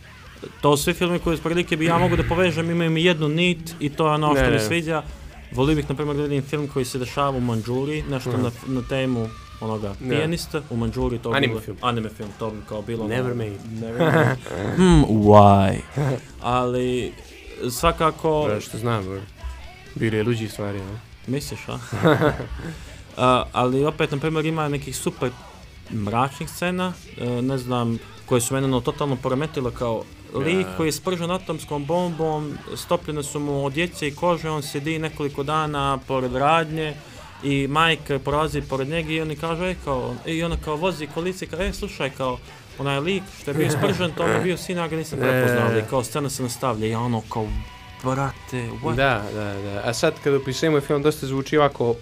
[0.60, 3.88] To svi filmi koje prilike bi ja mogu da povežem, imaju mi jednu nit i
[3.88, 4.60] to je ono što Ne, mi ne.
[4.60, 5.02] sviđa.
[5.52, 8.42] Volio bih, na primjer, da vidim film koji se dešava u Manđuri, nešto Mhm.
[8.42, 9.28] na, na temu
[9.60, 10.08] onoga Ne.
[10.10, 11.76] pijanista u Manđuri, to Anime bilo- film.
[11.82, 13.04] Anime film, to bi kao bilo...
[13.04, 13.58] ono- Never made.
[13.72, 14.36] Never made.
[14.76, 15.78] hmm, why?
[16.40, 17.12] Ali,
[17.70, 18.44] svakako...
[18.46, 19.20] Bro, što znam, bro.
[19.94, 20.98] Bili je luđi stvari, no?
[21.26, 21.78] Misliš, a?
[23.16, 25.30] A, ali opet, na primjer, ima nekih super
[25.92, 30.92] mračnih scena, e, ne znam, koje su mene ono totalno poremetile kao lik koji je
[30.92, 36.94] spržen atomskom bombom, stopljene su mu odjeće i kože, on sjedi nekoliko dana pored radnje
[37.42, 41.46] i majka prolazi pored njega i oni kažu, e, kao, i ona kao vozi kolice,
[41.46, 42.38] kao, e, slušaj, kao,
[42.78, 45.26] onaj lik što je bio spržen, to je bio sin, ja ga nisam Ne.
[45.30, 47.48] prepoznao, ali kao scena se nastavlja i ono kao,
[48.02, 48.96] brate, what?
[48.96, 49.82] Da, da, da.
[49.84, 51.94] A sad kad opisujemo film dosta zvuči ovako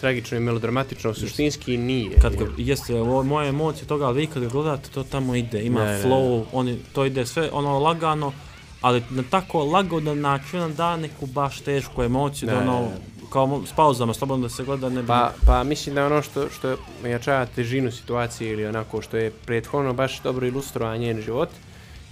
[0.00, 2.18] tragično i melodramatično, suštinski nije.
[2.20, 2.92] Kad ga, jeste,
[3.24, 6.02] moje emocije toga, ali vi kad ga gledate, to tamo ide, ima da.
[6.02, 8.32] flow, oni, to ide sve ono lagano,
[8.80, 12.88] ali na tako lagodan način on da neku baš tešku emociju, da, Da, ono,
[13.32, 15.06] kao s pauzama, slobodno da se gleda, ne bi...
[15.06, 19.92] Pa, pa mislim da ono što, što ojačava težinu situacije ili onako što je prethodno
[19.92, 21.48] baš dobro ilustrova njen život.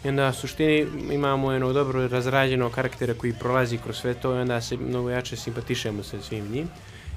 [0.05, 4.39] I onda u suštini imamo jednog dobro razrađenog karaktera koji prolazi kroz sve to i
[4.39, 6.69] onda se mnogo jače simpatišemo sa svim njim.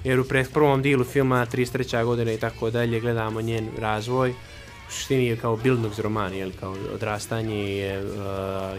[0.03, 2.05] Jer u prvom dijelu filma 33.
[2.05, 4.29] godina i tako dalje gledamo njen razvoj.
[4.29, 8.13] U suštini je kao Bildungs roman, jel, kao odrastanje je, uh,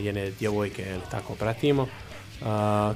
[0.05, 1.83] jedne djevojke, jel, tako pratimo.
[1.83, 2.47] Uh,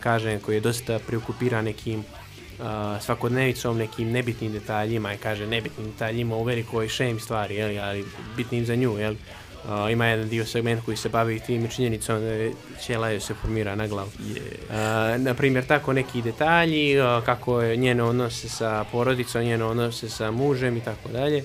[0.01, 2.67] kažem, koji je dosta preokupiran nekim uh,
[3.01, 8.05] svakodnevicom, nekim nebitnim detaljima i kaže nebitnim detaljima u velikoj shame stvari, jel, ali
[8.37, 9.15] bitnim za nju, jel.
[9.65, 12.51] Uh, ima jedan dio segment koji se bavi tim činjenicom da
[12.83, 14.11] ćela joj se formira na glavu.
[14.19, 14.75] Uh,
[15.19, 20.31] na primjer, tako neki detalji, uh, kako je njeno odnose sa porodicom, njeno odnose sa
[20.31, 21.45] mužem i tako dalje.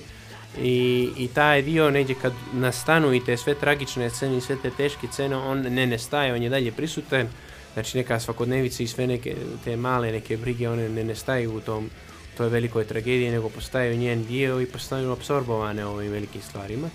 [0.62, 4.70] I, I taj dio negdje kad nastanu i te sve tragične scene i sve te
[4.70, 7.28] teške scene, on ne nestaje, on je dalje prisutan.
[7.74, 11.90] Znači neka svakodnevica i sve neke te male neke brige, one ne nestaju u tom
[12.36, 16.88] toj velikoj tragediji, nego postaju njen dio i postaju apsorbovane ovim velikim stvarima.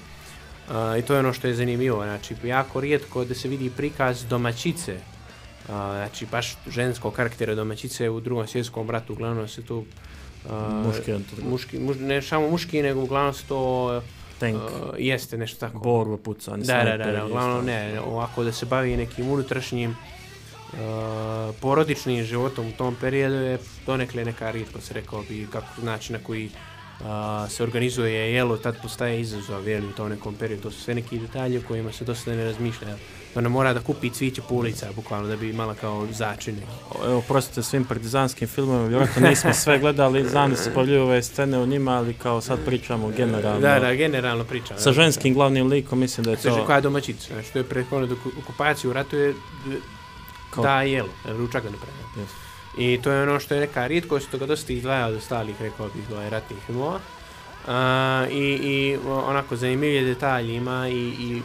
[0.71, 4.25] Uh, I to je ono što je zanimljivo, znači jako rijetko da se vidi prikaz
[4.25, 9.77] domaćice, uh, znači baš ženskog karaktera domaćice u drugom svjetskom ratu, uglavnom se tu
[10.45, 10.51] uh,
[10.85, 11.13] Muški,
[11.49, 14.01] muški, muš, ne samo muški, nego uglavnom su to
[14.39, 14.61] tank,
[14.97, 15.79] jeste nešto tako.
[15.79, 19.95] borba, pucanje, Da, da, da, da, uglavnom ne, ovako da se bavi nekim unutrašnjim
[21.61, 26.23] porodičnim životom u tom periodu je donekle neka rijetko se rekao bi kako način na
[26.23, 26.49] koji
[27.03, 30.63] uh, se organizuje jelo, tad postaje izazov jeli, u tom nekom periodu.
[30.63, 32.97] To su sve neki detalji o kojima se dosta ne razmišlja.
[33.35, 37.05] Ona mora da kupi cviće po ulica, bukvalno, da bi imala kao začin neki.
[37.05, 41.59] Evo, prostite svim partizanskim filmovima, vjerojatno nismo sve gledali, znam da se pojavljuju ove scene
[41.59, 43.59] u njima, ali kao sad pričamo generalno.
[43.59, 44.77] Da, da, generalno pričam.
[44.79, 46.65] Sa ženskim glavnim likom mislim da je to...
[46.65, 49.33] koja je domaćica, znači to je prethodno okupaciju u ratu je
[50.63, 52.25] da jelo, ručak ga ne pravi.
[52.25, 52.50] Yes.
[52.77, 55.89] I to je ono što je neka rijetkost, što ga dosta izdvaja od ostalih, rekao
[55.95, 56.99] bih, ovaj, ratnih filmova.
[57.67, 61.41] A, i, I onako zanimljivije detalje ima i, i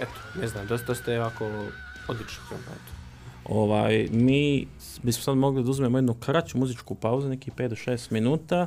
[0.00, 1.44] eto, ne znam, dosta, dosta je ovako
[2.08, 2.60] odličan film.
[2.60, 2.96] Eto.
[3.44, 4.66] Ovaj, mi
[5.02, 8.66] bismo sad mogli da uzmemo jednu kraću muzičku pauzu, neki 5 do 6 minuta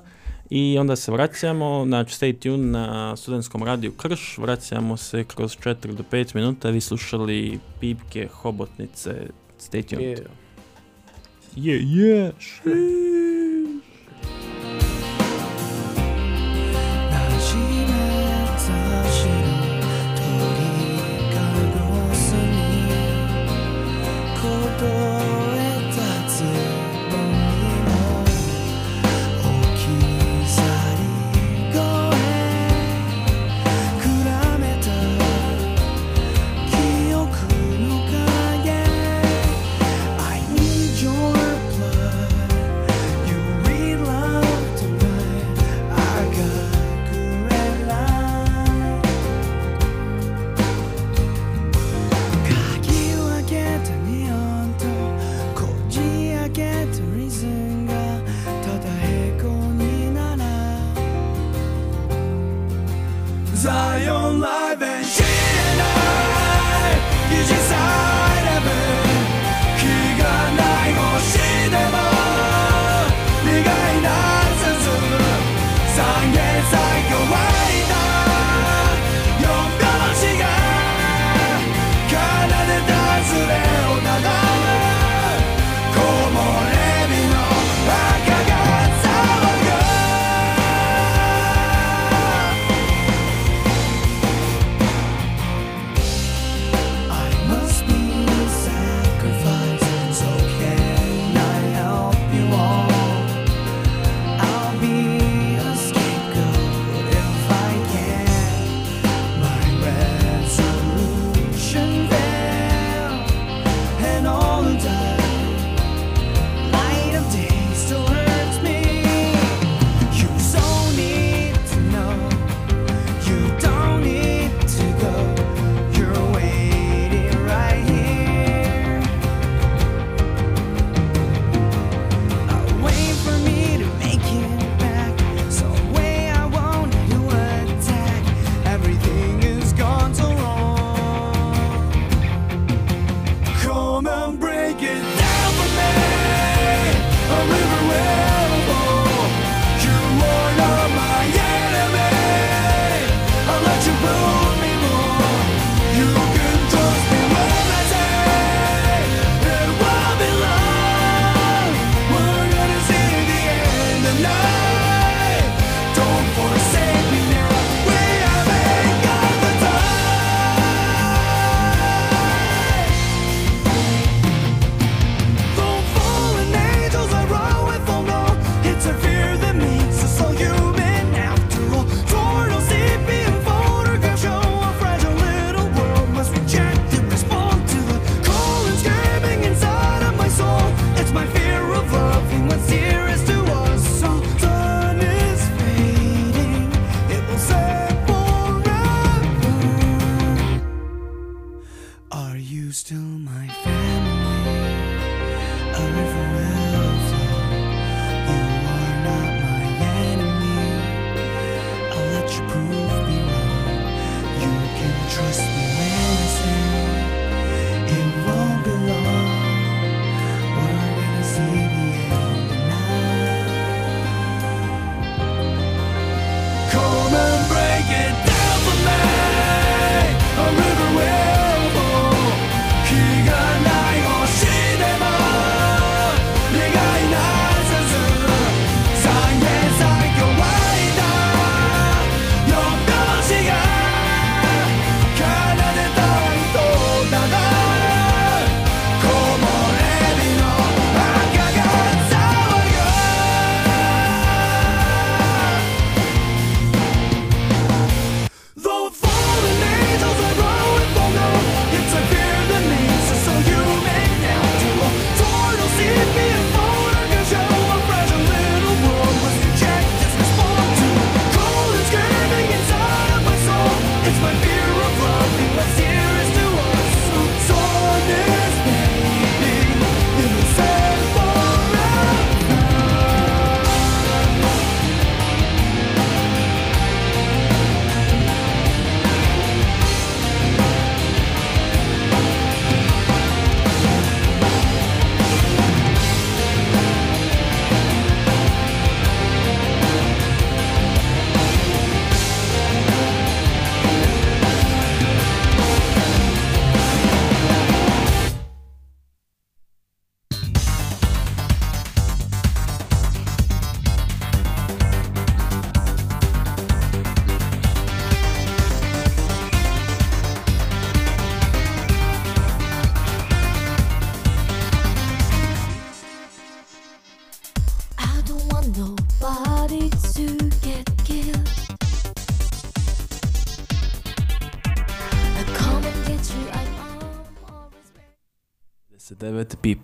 [0.50, 5.76] i onda se vraćamo, znači stay tuned na studentskom radiju Krš, vraćamo se kroz 4
[5.94, 9.28] do 5 minuta, vi slušali pipke, hobotnice,
[9.60, 10.20] stay tuned.
[10.20, 10.26] Je,
[11.56, 13.39] Yeah, yeah, sheesh.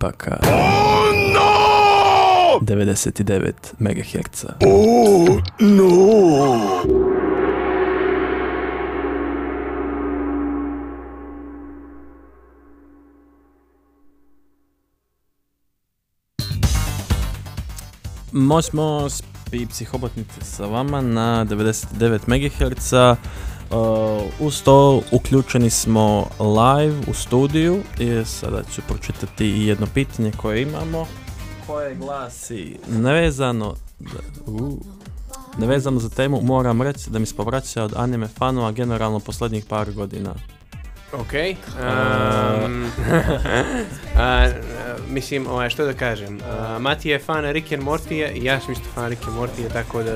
[0.05, 0.39] 99 pipaka.
[0.45, 2.61] Oh no!
[2.61, 4.45] 99 MHz.
[18.31, 22.93] Mos Mos i psihobotnice sa vama na 99 MHz.
[23.71, 30.61] Uh, uz to uključeni smo live u studiju i sada ću pročitati jedno pitanje koje
[30.61, 31.07] imamo
[31.67, 33.75] koje glasi nevezano
[34.45, 34.77] u,
[35.57, 39.91] nevezano za temu moram reći da mi se povraća od anime fanova generalno posljednjih par
[39.91, 40.33] godina.
[41.13, 41.33] Ok.
[42.63, 42.85] Um,
[44.17, 44.47] a,
[45.09, 48.71] mislim, ovaj, što da kažem, a, Mati je fan Rick and Mortija i ja sam
[48.71, 50.15] isto fan Rick and Mortija, tako da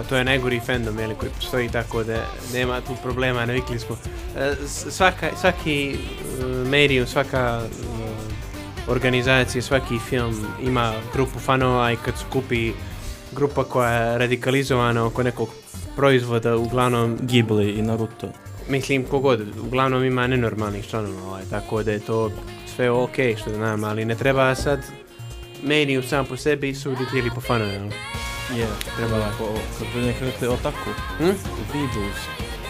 [0.00, 3.96] a to je najgori fandom jeli, koji postoji, tako da nema tu problema, navikli smo.
[4.36, 12.14] E, svaka, svaki uh, medium, svaka uh, organizacija, svaki film ima grupu fanova i kad
[12.18, 12.72] skupi
[13.32, 15.48] grupa koja je radikalizovana oko nekog
[15.96, 18.28] proizvoda, uglavnom Ghibli i Naruto.
[18.68, 22.30] Mislim, kogod, uglavnom ima nenormalnih članova, ovaj, tako da je to
[22.76, 24.80] sve ok što znam, ali ne treba sad
[25.62, 27.90] medium sam po sebi suditi ili po fanovima.
[28.56, 29.16] Je, Treba.
[29.16, 29.44] Ako,
[29.78, 31.30] kad bi neki rekli otaku, Hm?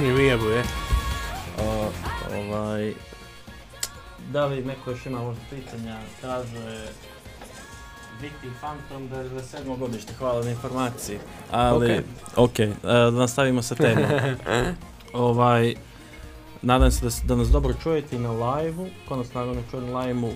[0.01, 0.63] Ni vijebu, je.
[1.59, 1.89] a,
[2.37, 2.93] ovaj...
[4.29, 5.99] Da li neko još ima možda pitanja?
[6.21, 6.87] Kaže...
[8.21, 9.79] Viking Phantom 97.
[9.79, 11.19] godište, hvala na informaciji.
[11.51, 12.05] Ali, Ok.
[12.37, 14.05] ok, e, da nastavimo sa temom.
[15.13, 15.75] ovaj,
[16.63, 19.99] nadam se da, da nas dobro čujete i na live-u, ko nas naravno čuje na
[20.01, 20.33] live-u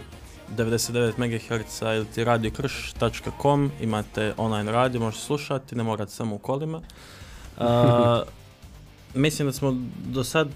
[0.48, 1.82] 99 MHz
[2.16, 6.80] ili radiokrš.com, imate online radio, možete slušati, ne morate samo u kolima.
[7.58, 8.22] A,
[9.16, 10.48] mislim da smo do sad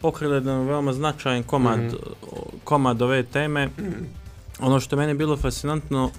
[0.00, 1.94] pokrili jedan veoma značajan komad, Mhm.
[2.24, 3.68] o- komad ove teme.
[4.60, 6.10] Ono što je meni bilo fascinantno,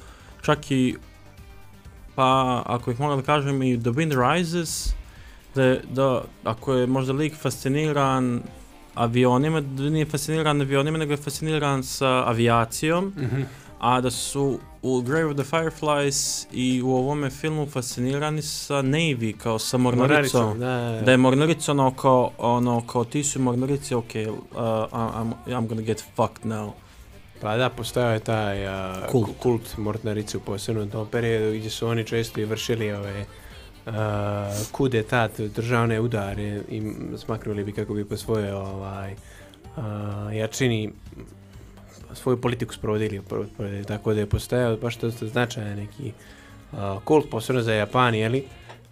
[0.41, 0.95] čak i,
[2.15, 4.89] pa ako ih moram da kažem i The Wind Rises,
[5.55, 8.41] da, da ako je možda lik fasciniran
[8.97, 13.41] avionima, nije fasciniran avionima, nego je fasciniran sa avijacijom, Mhm.
[13.79, 16.17] a da su u Grave of the Fireflies
[16.51, 20.41] i u ovome filmu fascinirani sa Navy, kao sa mornaricom.
[20.41, 20.59] Mornaricom,
[20.95, 24.57] da, Da je mornarica ono kao, ono kao ti su mornarici, ok, uh,
[24.91, 26.71] I'm, I'm gonna get fucked now.
[27.41, 29.25] Pa da, postojao je taj a, Kult.
[29.27, 33.25] ku- kult Mortnaricu posebno u tom periodu gdje su oni često i vršili ove
[33.87, 39.15] a, kudetat, državne udare i smaknuli bi kako bi po svojoj ovaj,
[39.77, 40.91] a, jačini
[42.13, 46.11] svoju politiku sprovodili, pro- pro- tako da je postojao baš dosta značajan neki
[46.73, 48.43] a, kult, posebno za Japan, jeli?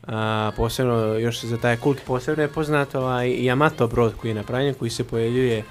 [0.07, 4.73] A, posebno još za taj kult posebno je poznat ovaj Yamato brod koji je napravljen,
[4.73, 5.63] koji se pojavljuje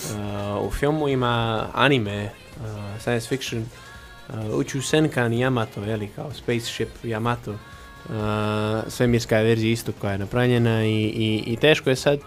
[0.00, 3.64] Uh, u filmu ima anime, uh, science fiction,
[4.28, 7.54] uh, Uchu Senkan Yamato, jeli, kao spaceship Yamato,
[8.08, 8.14] uh,
[8.88, 12.18] svemirska je verzija isto koja je napravljena i, i, i teško je sad,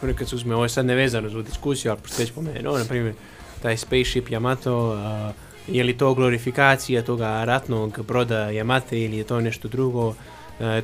[0.00, 3.14] ponekad se uzme, ovo je sad nevezano za diskusiju, ali pošto već pomenuo, na primjer,
[3.62, 4.94] taj spaceship Yamato,
[5.28, 5.34] uh,
[5.68, 10.14] je li to glorifikacija toga ratnog broda Yamate ili je to nešto drugo,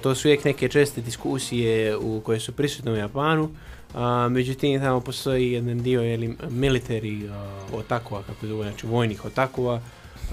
[0.03, 3.51] to su uvijek neke česte diskusije u koje su prisutne u Japanu,
[3.95, 9.81] a, međutim, tamo postoji jedan dio jeli, military uh, otakova, kako zove, znači vojnih otakova,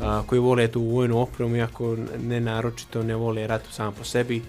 [0.01, 4.41] a, koji vole tu vojnu opremu, iako ne naročito ne vole rat sam po sebi,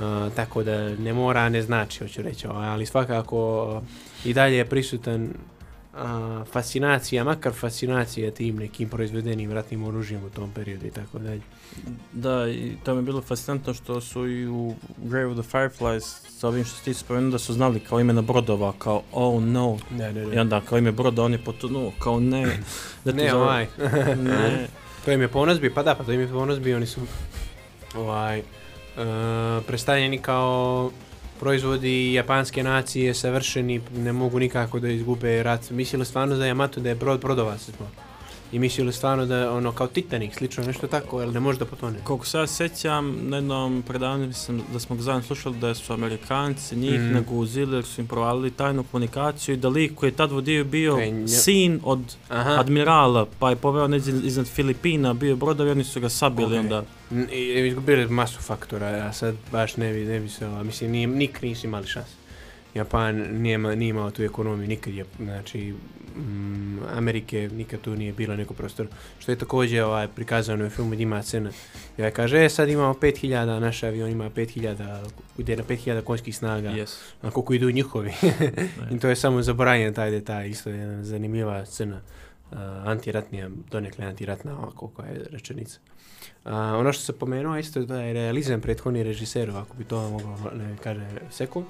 [0.00, 3.82] a, tako da ne mora, ne znači, hoću reći, ovaj, ali svakako
[4.24, 5.28] i dalje je prisutan
[5.94, 11.40] a, fascinacija, makar fascinacija tim nekim proizvedenim ratnim oružjem u tom periodu i tako dalje.
[12.12, 16.04] Da, i to mi je bilo fascinantno što su i u Grave of the Fireflies
[16.38, 19.78] sa ovim što si ti spomenuo da su znali kao imena brodova, kao oh no,
[19.90, 22.58] Da, da, i onda kao ime broda on je potonuo, kao ne.
[23.04, 23.66] Da Ne, ovaj,
[24.24, 24.68] ne.
[25.06, 27.00] To im je ponosbi, pa da, pa to im je ponosbi, oni su
[27.94, 28.44] ovaj, uh,
[29.66, 30.90] predstavljeni kao
[31.40, 35.70] proizvodi japanske nacije, savršeni, ne mogu nikako da izgube rat.
[35.70, 37.72] Mislili stvarno za Yamato da je brod brodova se.
[38.52, 41.64] I mislili stvarno da je ono kao Titanic, slično nešto tako, jer ne može da
[41.64, 41.98] potone.
[42.04, 45.92] Koliko se ja sjećam, na jednom predavanju mislim da smo ga zajedno slušali da su
[45.92, 47.12] Amerikanci njih Mhm.
[47.12, 50.96] naguzili jer su im provalili tajnu komunikaciju i da lik koji je tad vodio bio
[50.96, 55.84] Kaj, sin od Aha, admirala, pa je poveo neđe iznad Filipina, bio je brodovi, oni
[55.84, 56.60] su ga sabili Ok.
[56.60, 56.82] onda.
[57.32, 61.42] I- izgubili masu faktora, a sad baš ne bi, ne bi se, mislim, nije, nik
[61.42, 62.06] nisu imali šans.
[62.76, 65.74] Japan nije, nije imao tu ekonomiju nikad je, znači
[66.16, 68.86] mm, Amerike nikad tu nije bilo neko prostor.
[69.18, 71.50] Što je također ovaj, prikazano u filmu gdje ima scena.
[71.98, 75.08] Ja kaže, e, sad imamo 5000, naš avion ima 5000,
[75.38, 76.96] ide na 5000 konjskih snaga, Yes.
[77.22, 78.12] a koliko idu njihovi.
[78.92, 82.00] I to je samo zaboravljen taj detalj, isto je zanimljiva scena.
[82.50, 85.78] Uh, antiratnija, donekle antiratna, ovako koja je rečenica.
[86.44, 90.50] Uh, ono što se pomenuo isto da je realizam prethodni režiserov, ako bi to moglo
[90.54, 91.66] ne kaže sekund.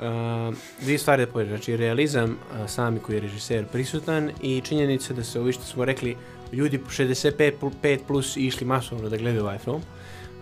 [0.00, 5.14] Uh, dvije stvari da povedem, znači realizam uh, sami koji je režiser prisutan i činjenica
[5.14, 6.16] da se ovi što smo rekli
[6.52, 9.82] ljudi 65 pl- pet plus išli masovno da gledaju ovaj film.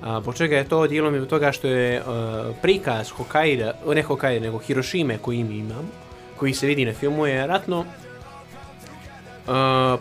[0.02, 2.06] A, po čega je to dijelom i od toga što je uh,
[2.62, 5.88] prikaz Hokaida, o, ne Hokaida, nego Hirošime koji mi imamo,
[6.36, 7.86] koji se vidi na filmu je ratno uh,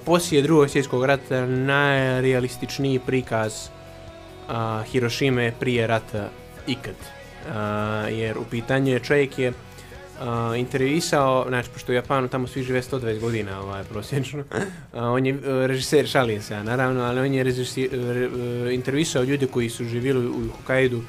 [0.06, 3.70] poslije drugog svjetskog rata najrealističniji prikaz
[4.92, 6.30] Hirošime prije rata
[6.68, 7.17] ikad.
[7.48, 7.54] Uh,
[8.12, 12.82] jer u pitanju je čovjek je uh, intervjuisao, znači pošto u Japanu tamo svi žive
[12.82, 14.44] 120 godina ovaj, prosječno,
[14.94, 19.70] a, on je uh, režiser, šalim se naravno, ali on je uh, intervjuisao ljude koji
[19.70, 21.04] su živjeli u Hokkaidu uh,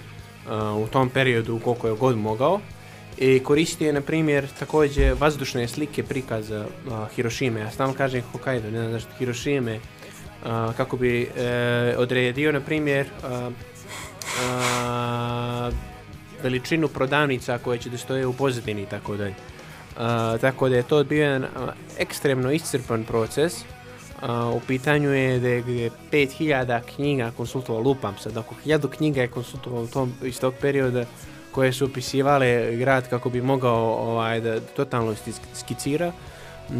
[0.84, 2.61] u tom periodu koliko je god mogao
[3.18, 8.70] i koristio je na primjer također vazdušne slike prikaza uh, Hirošime, ja stalno kažem Hokkaido,
[8.70, 11.30] ne znam zašto Hirošime, uh, kako bi uh,
[11.99, 13.53] odredio na primjer uh,
[14.28, 15.74] uh,
[16.43, 19.34] veličinu prodavnica koje će da stoje u pozadini i tako dalje.
[20.41, 21.47] Tako da je to bio jedan
[21.99, 23.64] ekstremno iscrpan proces.
[24.22, 29.20] Uh, u pitanju je da je gdje 5000 knjiga konsultovao, lupam sad, oko 1000 knjiga
[29.20, 31.05] je konsultovao tom, iz tog perioda
[31.53, 36.12] koje su opisivale grad kako bi mogao ovaj, da totalno ski- skicira.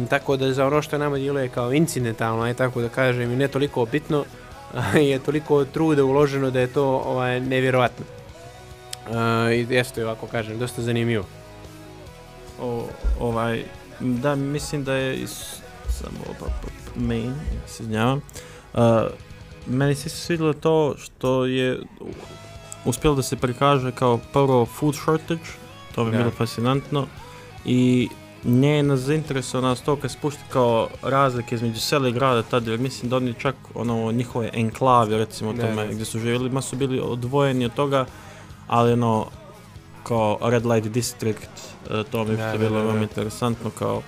[0.09, 3.47] Tako da za ono što nama djeluje kao incidentalno, aj tako da kažem, i ne
[3.47, 4.25] toliko bitno,
[5.09, 8.18] je toliko truda uloženo da je to ovaj, nevjerojatno.
[9.09, 9.15] Uh,
[9.53, 11.25] I jeste ovako kažem, dosta zanimljivo.
[12.61, 12.87] O,
[13.19, 13.63] ovaj,
[13.99, 15.55] da, mislim da je is,
[15.89, 18.21] samo pa, pa, main, ja se izvinjavam.
[18.73, 18.81] Uh,
[19.67, 21.79] meni se svidjelo to što je
[22.85, 25.41] uspjelo da se prikaže kao prvo food shortage,
[25.95, 26.17] to je Da.
[26.17, 27.07] bilo fascinantno,
[27.65, 28.09] i
[28.43, 33.17] njena zainteresovanost to kad spušti kao razlike između sela i grada tad, jer mislim da
[33.17, 35.93] oni čak ono njihove enklave recimo tome da.
[35.93, 38.05] gdje su živjeli, ma su bili odvojeni od toga,
[38.69, 39.25] ali ono
[40.03, 41.49] kao Red Light District,
[41.89, 44.01] e, to mi je bilo veoma interesantno kao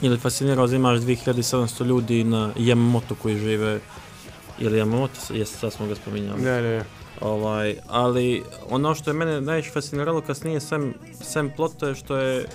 [0.00, 3.80] ili fascinirao da imaš 2700 ljudi na Yamamoto koji žive
[4.58, 6.42] ili Yamamoto, jes, sad smo ga spominjali.
[6.42, 6.84] Da, da, da.
[7.20, 12.38] Ovaj, ali ono što je mene najviše fasciniralo kasnije sem, sem plota je što je
[12.40, 12.48] uh,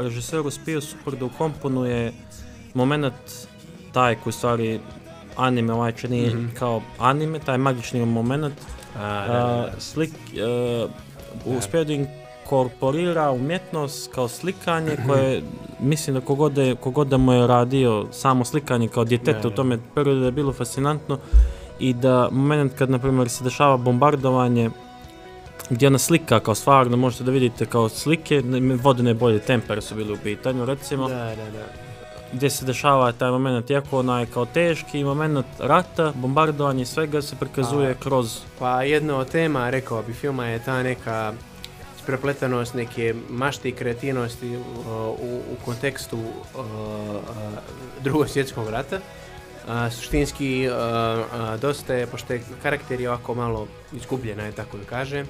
[0.00, 2.12] režiser uspio super da ukomponuje
[2.74, 3.14] moment
[3.92, 4.80] taj koji stvari
[5.36, 6.46] anime ovaj čini Mhm.
[6.58, 8.54] kao anime, taj magični moment
[8.96, 9.80] A, da, da, da.
[9.80, 10.12] slik,
[11.44, 15.42] uh, uspio da inkorporira umjetnost kao slikanje koje
[15.80, 19.78] mislim da kogod, je, kogod da mu je radio samo slikanje kao djetete u tome
[19.94, 21.18] periodu da je bilo fascinantno
[21.78, 24.70] i da moment kad na primjer se dešava bombardovanje
[25.70, 28.42] gdje ona slika kao stvarno možete da vidite kao slike
[28.82, 31.93] vodene boje tempere su bili u pitanju recimo Da, da, da.
[32.34, 37.90] Gdje se dešava taj moment jako onaj kao teški moment rata, bombardovanje svega se prikazuje
[37.90, 37.94] A.
[37.94, 41.32] kroz Pa jedna od tema, rekao bi, filma je ta neka
[41.96, 46.64] isprepletanost neke mašte i kreativnosti u, u kontekstu uh,
[48.02, 48.96] drugog svjetskog rata.
[48.96, 54.84] Uh, suštinski uh, dosta je, pošto je karakter je ovako malo izgubljen, aj tako da
[54.84, 55.26] kažem,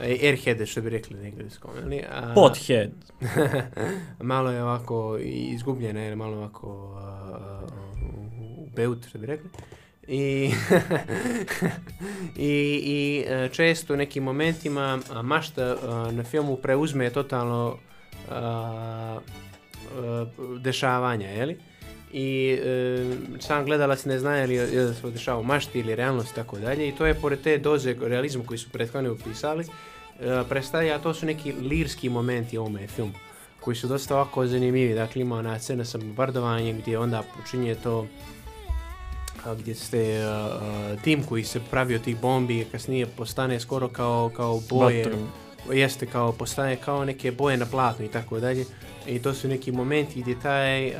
[0.00, 2.04] e, airhead što bi rekli na engleskom, jeli?
[2.10, 2.90] A- pothead.
[4.20, 6.98] malo je ovako izgubljena, je malo ovako
[7.66, 7.70] uh,
[8.40, 9.50] u beut, što bi rekli.
[10.08, 10.50] I,
[12.36, 17.76] i, i e, često u nekim momentima a, mašta a, na filmu preuzme totalno
[18.30, 19.18] a,
[19.96, 20.26] a,
[20.60, 21.58] dešavanja, jeli?
[22.12, 25.94] I e, sam gledalac ne zna je li, je li se dešava u mašti ili
[25.94, 29.64] realnosti i tako dalje i to je pored te doze realizma koji su prethodno upisali
[30.20, 33.12] e, predstavlja, a to su neki lirski momenti u ovome filmu
[33.60, 34.94] koji su dosta ovako zanimljivi.
[34.94, 38.06] Dakle, ima ona scena sa bombardovanjem gdje onda počinje to
[39.44, 43.88] a, gdje ste a, a, tim koji se pravi od tih bombi kasnije postane skoro
[43.88, 45.28] kao, kao boje Vatrom.
[45.72, 48.64] jeste kao postaje kao neke boje na platnu i tako dalje
[49.10, 50.92] i to su neki momenti gdje taj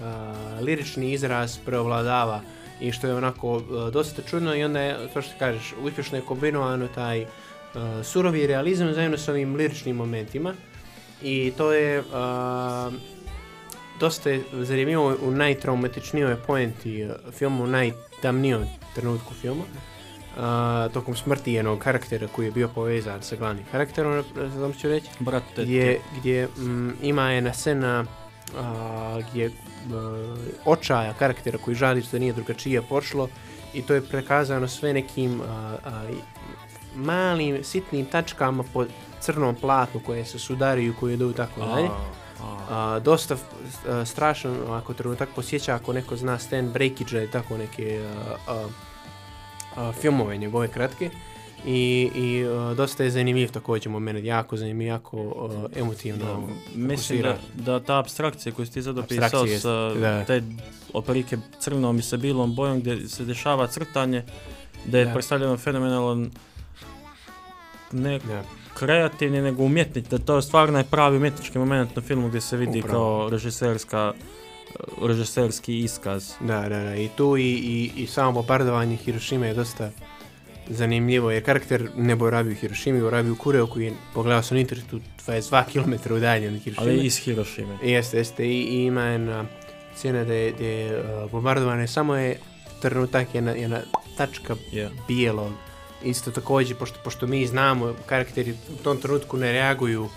[0.61, 2.41] lirični izraz preovladava
[2.81, 6.89] i što je onako dosta čudno i onda je, to što kažeš, uspješno je kombinovano
[6.95, 7.27] taj
[8.05, 10.55] surovi realizam zajedno s ovim liričnim momentima.
[11.23, 12.03] I to je
[14.01, 19.63] dosta je zanimljivo u najtraumatičnijoj poenti filmu, u najtamnijoj trenutku filma
[20.93, 25.43] tokom smrti jednog karaktera koji je bio povezan sa glavnim karakterom, znam ću reći, Brat
[25.43, 25.63] tetke.
[25.63, 28.05] gdje, gdje mm, ima jedna scena
[29.31, 29.51] gdje e,
[30.65, 33.29] očaja karaktera koji žali što nije drugačije pošlo
[33.75, 35.43] i to je prikazano sve nekim
[36.95, 38.85] malim, sitnim tačkama po
[39.21, 41.89] crnom platnu koje se sudariju, koje idu tako dalje.
[42.71, 43.37] A, dosta
[43.89, 48.05] a, strašno, ako trenutak posjeća, ako neko zna Stan Breakage i tako neke
[49.93, 51.11] filmove njegove kratke.
[51.67, 52.45] I, i
[52.77, 56.49] dosta je zanimljiv također moment, jako zanimljiv, jako emotivno.
[56.75, 60.25] Mislim da, da ta abstrakcija koju si ti sad opisao sa da.
[60.25, 60.43] te
[60.93, 64.23] otprilike crnom i sa bilom bojom gdje se dešava crtanje,
[64.85, 65.13] da je Da.
[65.13, 66.31] predstavljeno fenomenalan
[67.93, 68.43] ne Da.
[68.75, 72.57] kreativni nego umjetnik, da to je stvarno je pravi umjetnički moment na filmu gdje se
[72.57, 73.19] vidi Upravo.
[73.19, 74.13] kao režiserska
[75.03, 76.33] režiserski iskaz.
[76.41, 76.97] Da, da, da.
[76.97, 79.91] I tu i, i, i samo bombardovanje Hirošime je dosta
[80.71, 85.01] zanimljivo, jer karakter ne boravi u Hirošimi, boravi u Kureo koji je, pogledao sam internetu,
[85.27, 86.93] 22 km udaljen od Hirošime.
[86.93, 87.79] Ali iz Hirošime.
[87.83, 88.47] Jeste, jeste.
[88.47, 89.45] I, i ima jedna
[89.97, 92.39] scena da je, da je uh, bombardovane, samo je
[92.81, 93.81] trenutak jedna, jedna
[94.17, 94.91] tačka Yeah.
[95.09, 95.53] bijelog.
[96.05, 100.11] Isto također, pošto, pošto mi znamo, karakteri u tom trenutku ne reaguju uh,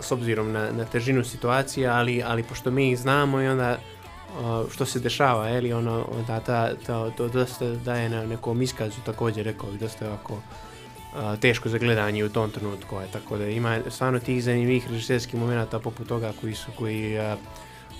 [0.00, 4.86] s obzirom na, na težinu situacije, ali, ali pošto mi znamo i onda uh, što
[4.86, 9.44] se dešava, je li ono, da ta, ta, to dosta daje na nekom iskazu također,
[9.44, 10.38] rekao bih, dosta ovako
[11.40, 15.78] teško za gledanje u tom trenutku, je, tako da ima stvarno tih zanimljivih režiserskih momenata
[15.78, 17.38] poput toga koji su, koji uh,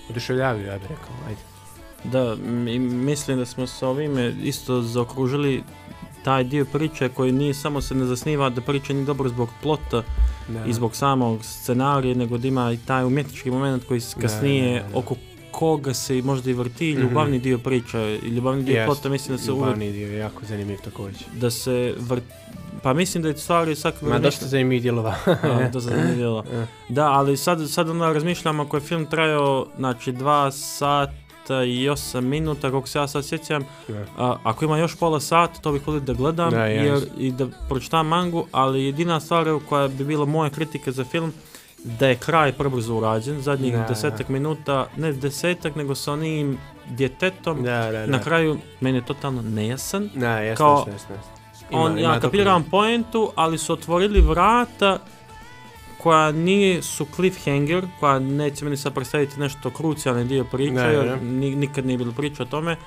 [0.09, 1.41] oduševljavaju, ja bih rekao, ajde.
[2.03, 5.63] Da, mi- mislim da smo sa ovime isto zaokružili
[6.23, 10.03] taj dio priče koji nije samo se ne zasniva da priča nije dobro zbog plota
[10.67, 14.97] I zbog samog scenarija, nego da ima i taj umjetnički moment koji kasnije da.
[14.99, 15.15] oko
[15.51, 17.01] koga se možda i vrti Mhm.
[17.01, 20.17] ljubavni dio priče i ljubavni dio Jest, plota mislim da se uvijek ljubavni dio je
[20.17, 21.23] jako zanimljiv također.
[21.33, 22.23] da se vrt...
[22.83, 25.15] Pa mislim da je stvari svakako Ma dosta zanimljivih dijelova.
[25.25, 26.43] A, to sam vidjela.
[26.53, 26.65] E.
[26.89, 31.13] Da, ali sad, sad onda razmišljam ako je film trajao, znači dva sata
[31.55, 33.63] i osam minuta, kako se ja sad sjećam,
[34.17, 36.85] a, ako ima još pola sata, to bih volio da gledam Da, jer,
[37.17, 41.33] i da pročitam mangu, ali jedina stvar koja bi bila moja kritika za film,
[41.83, 47.63] da je kraj prebrzo urađen, zadnjih Da, desetak minuta, ne desetak, nego sa onim djetetom,
[47.63, 48.05] Da, da, da.
[48.07, 50.09] na kraju meni je totalno nejasan.
[50.15, 51.31] Da, jasno, kao- jasno, jasno.
[51.71, 54.99] Ima- On, ima ja kapiram poentu, ali su otvorili vrata
[55.99, 61.21] koja nije su cliffhanger, koja neće meni sad predstaviti nešto krucijalni dio priče, Da, jer
[61.21, 62.77] ni- nikad nije bilo priče o tome.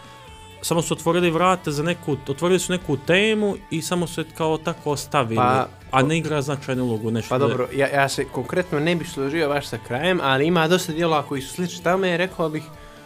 [0.63, 4.59] Samo su otvorili vrata za neku, otvorili su neku temu i samo su je kao
[4.59, 7.29] tako ostavili, Pa- a ne igra značajnu ulogu nešto.
[7.29, 10.93] Pa dobro, ja, ja se konkretno ne bih složio baš sa krajem, ali ima dosta
[10.93, 12.63] dijelova koji su slični tome, rekao bih,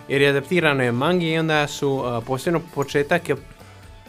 [0.08, 3.36] jer je adaptirano je mangi i onda su, a, posebno početak je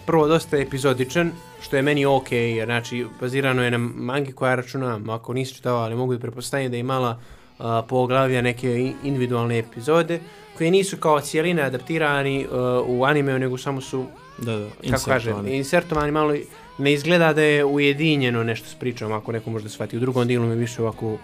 [0.05, 1.31] prvo dosta epizodičan,
[1.61, 5.77] što je meni ok, jer znači bazirano je na mangi koja računam, ako nisi čitao,
[5.77, 7.19] ali mogu da pretpostaviti da je imala
[7.59, 10.19] a, poglavlja neke individualne epizode,
[10.57, 14.05] koje nisu kao cijeline adaptirani a, u animeu, nego samo su
[14.37, 16.11] da, da, kako kažem, insertovani.
[16.11, 16.33] malo
[16.77, 19.97] ne izgleda da je ujedinjeno nešto s pričom, ako neko možda shvati.
[19.97, 21.17] U drugom dijelu mi više ovako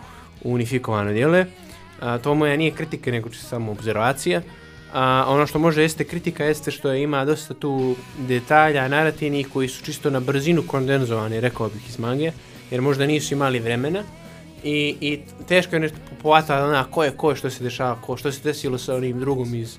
[0.43, 1.45] unifikovano djeluje.
[1.99, 4.41] A, to moja nije kritika, nego samo obzervacija.
[4.93, 9.67] A, ono što može jeste kritika jeste što je, ima dosta tu detalja narativnih koji
[9.67, 12.31] su čisto na brzinu kondenzovani, rekao bih iz mange,
[12.71, 14.03] jer možda nisu imali vremena.
[14.63, 18.31] I, i teško je nešto povata, ona, ko je ko, što se dešava, ko, što
[18.31, 19.77] se desilo sa onim drugom iz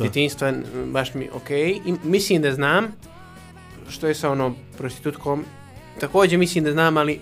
[0.00, 0.52] Djetinjstva.
[0.86, 1.50] baš mi ok.
[1.50, 2.92] I mislim da znam
[3.88, 5.44] što je sa ono prostitutkom.
[6.00, 7.20] Također mislim da znam, ali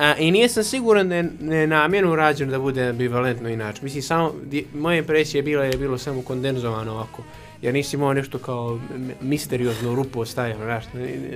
[0.00, 3.80] a, i nisam siguran da je ne namjerno urađeno da bude ambivalentno inače.
[3.82, 7.22] Mislim, samo, di- moja impresija je bila je bilo samo kondenzovano ovako.
[7.62, 10.84] Jer nisi imao nešto kao m- misterioznu rupu ostavljeno, znaš,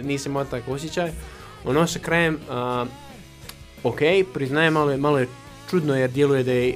[0.03, 1.11] nisam imao takav osjećaj.
[1.65, 2.87] Ono sa krajem, a,
[3.85, 3.99] ok,
[4.35, 5.29] priznajem, malo je, malo je
[5.71, 6.75] čudno jer djeluje da je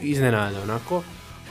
[0.00, 1.02] iznenada onako,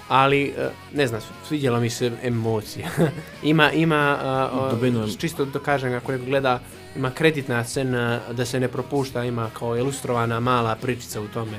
[0.07, 0.51] ali e,
[0.93, 2.87] ne znam, svidjela mi se emocija.
[3.43, 4.69] ima, ima, a, a,
[5.17, 6.59] čisto da kažem, ako neko gleda,
[6.97, 11.57] ima kreditna scena da se ne propušta, ima kao ilustrovana mala pričica u tome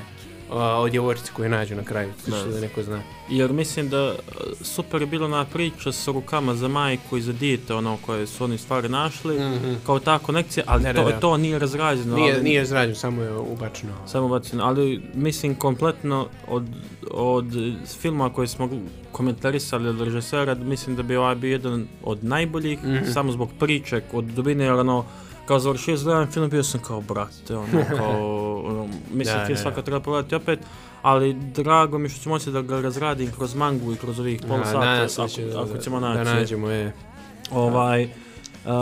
[0.51, 2.59] o djevojčici koju nađu na kraju, čisto Da.
[2.59, 2.99] neko zna.
[3.29, 4.13] Jer mislim da e,
[4.61, 8.43] super je bila na priča sa rukama za majku i za dijete, ono koje su
[8.43, 9.73] oni stvari našli, Mhm.
[9.85, 11.19] kao ta konekcija, ali Ne, to, ne, ne.
[11.19, 12.15] to nije razrađeno.
[12.15, 13.93] Nije, ali, nije izrađen, samo je ubačeno.
[14.07, 16.63] Samo bacino, ali mislim kompletno od,
[17.11, 17.45] od
[17.91, 18.69] filma koje smo
[19.11, 23.05] komentarisali od režisera, mislim da bi ovaj bio jedan od najboljih, Mhm.
[23.05, 25.05] samo zbog priče, od dubine, jer ono,
[25.49, 28.21] kao završio gledam film, bio sam kao, brate, ono, kao,
[28.59, 29.81] ono, mislim, Da, film da, svaka da.
[29.81, 30.59] treba pogledati opet,
[31.01, 34.57] ali drago mi što ću moći da ga razradim kroz mangu i kroz ovih pol
[34.57, 36.31] A, sata, da ako, da- ako ćemo da naći.
[36.31, 36.93] nađemo, je.
[37.51, 38.09] Ovaj,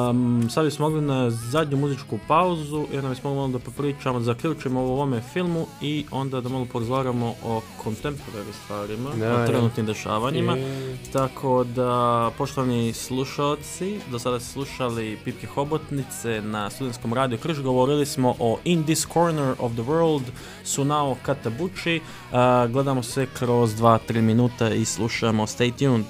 [0.09, 4.79] um, sad bismo mogli na zadnju muzičku pauzu, jer nam bismo mogli da popričamo, zaključimo
[4.79, 10.57] o ovome filmu i onda da malo porazgovaramo o contemporary stvarima, Da, o trenutnim dešavanjima.
[10.57, 10.61] I-
[11.13, 11.91] Tako da,
[12.37, 18.57] poštovani slušalci, do sada ste slušali Pipke Hobotnice na studentskom radiju Križ, govorili smo o
[18.63, 20.23] In This Corner of the World,
[20.63, 26.05] Sunao Katabuchi, A, gledamo se kroz 2-3 minuta i slušamo Stay Tuned.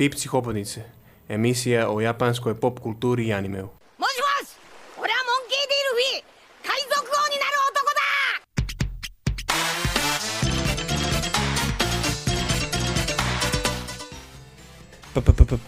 [0.00, 0.82] Pipci hobotnice,
[1.28, 3.68] emisija o japanskoj pop kulturi i animeu.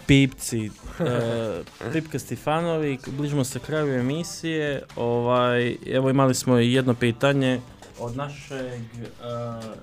[0.07, 7.61] pipci, e, Pipka Stefanović, bližimo se kraju emisije, ovaj, evo imali smo jedno pitanje
[7.99, 9.13] od našeg e,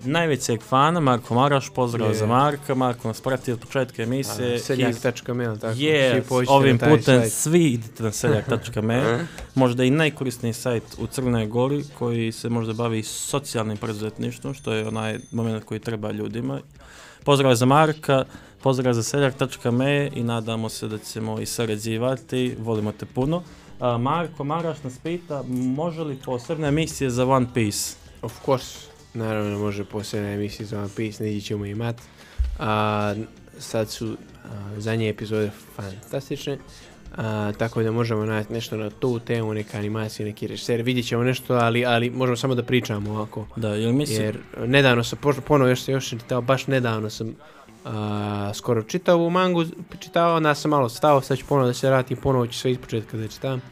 [0.05, 2.15] najvećeg fana, Marko Maraš, pozdrav Je.
[2.15, 4.59] za Marka, Marko nas prati od početka emisije.
[4.59, 5.75] Seljak.mail, tako.
[5.79, 7.33] je, ovim putem sajt.
[7.33, 13.03] svi idite na seljak.me, možda i najkorisniji sajt u Crnoj Gori koji se možda bavi
[13.03, 16.61] socijalnim preduzetništvom, što je onaj moment koji treba ljudima.
[17.25, 18.25] Pozdrav za Marka,
[18.63, 23.43] pozdrav za seljak.me i nadamo se da ćemo i sarađivati, volimo te puno.
[23.99, 28.00] Marko Maraš nas pita, može li posebne emisije za One Piece?
[28.23, 31.97] Of course, naravno može posebna emisija za One Piece, negdje ćemo imat.
[32.59, 33.15] A,
[33.59, 34.49] sad su a,
[34.79, 36.59] zadnje epizode fantastične,
[37.17, 41.25] a, tako da možemo naći nešto na tu temu, neke animacije, neki režiser, vidjet ćemo
[41.25, 43.47] nešto, ali, ali možemo samo da pričamo ovako.
[43.57, 47.35] Da, jel mislim, Jer nedavno sam, ponovo još se još sam čitao, baš nedavno sam
[47.85, 49.65] a, skoro čitao ovu mangu,
[50.01, 53.17] čitao, onda sam malo stao, sad ću ponovo da se vratim, ponovo ću sve ispočetka
[53.17, 53.63] da čitam.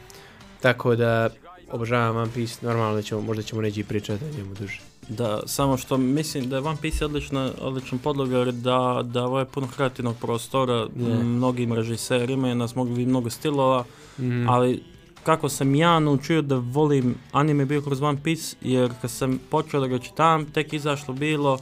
[0.61, 1.29] Tako da
[1.73, 4.81] obožavam One Piece, normalno da ćemo, možda ćemo pričati o njemu duže.
[5.09, 9.39] Da, samo što mislim da je One Piece odlična, odličan podloga jer da, da ovo
[9.39, 10.89] je puno kreativnog prostora Je.
[11.25, 13.85] mnogim režiserima i nas mogu vidjeti mnogo stilova,
[14.21, 14.49] Mm.
[14.49, 14.83] ali
[15.25, 19.81] kako sam ja naučio da volim anime bio kroz One Piece, jer kad sam počeo
[19.81, 21.59] da ga čitam, tek izašlo bilo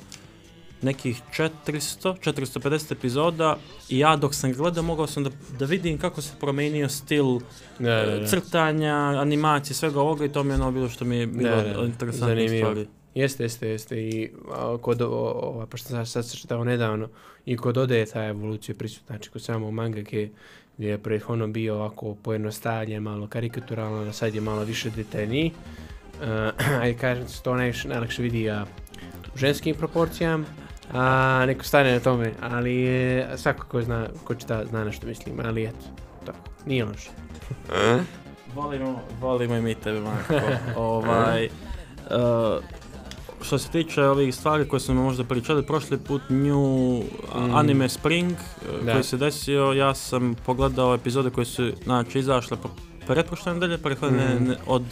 [0.83, 3.57] nekih 400, 450 epizoda
[3.89, 7.39] i ja dok sam gledao mogao sam da, da vidim kako se promijenio stil
[7.79, 8.27] da, da, e, da.
[8.27, 12.35] crtanja, animacije, svega ovoga i to mi je ono bilo što mi je bilo interesantne
[12.35, 12.71] zanimljivo.
[12.71, 12.87] stvari.
[13.15, 14.01] Jeste, jeste, jeste.
[14.01, 17.09] I a, kod, o, o, pošto sam sad čitao nedavno,
[17.47, 20.29] i kod Ode je ta evolucija prisutna, znači kod samog mangake,
[20.77, 25.53] gdje je prethodno bio ovako pojednostavljen, malo karikaturalan, a sad je malo više detaljniji.
[26.17, 26.23] Uh,
[26.81, 28.67] ajde kažem se to najviše, najlakše vidi a,
[29.35, 30.45] u ženskim proporcijama,
[30.93, 31.03] a
[31.47, 35.41] neko stane na tome, ali je, svako ko zna, ko čita, zna na što mislim,
[35.45, 35.87] ali eto,
[36.27, 37.11] tako, nije loše.
[38.55, 40.35] Volimo, volimo i mi tebe, Marko.
[40.81, 41.51] ovaj, e,
[43.43, 47.03] što se tiče ovih stvari koje smo možda pričali prošli put, New
[47.37, 47.55] Mm.
[47.55, 48.93] Anime Spring e, Da.
[48.93, 52.69] koji se desio, ja sam pogledao epizode koje su znači, izašle po
[53.07, 54.53] pretprošle nedelje, prethodne Mm.
[54.67, 54.83] od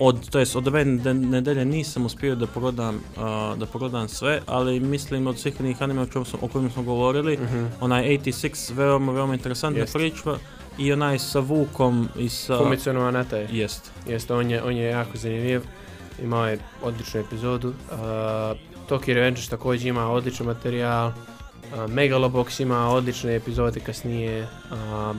[0.00, 4.40] od, to jest od ove nede- nedelje nisam uspio da pogledam, a, da pogledam sve,
[4.46, 7.64] ali mislim od svih onih anime o, čemu smo, o kojima smo govorili, Mhm.
[7.80, 9.92] onaj 86, veoma, veoma interesantna Jest.
[9.94, 10.34] priča
[10.78, 12.58] i onaj sa Vukom i sa...
[12.58, 13.48] Fumico no Anata je.
[13.52, 13.92] Jest.
[14.06, 15.62] Jeste, on je, on je jako zanimljiv.
[16.22, 17.68] Imao je odličnu epizodu.
[17.68, 17.96] Uh,
[18.88, 21.08] Tokyo Revengers također ima odličan materijal.
[21.08, 21.14] Uh,
[21.78, 24.42] Megalobox ima odlične epizode kasnije.
[24.42, 25.16] Uh,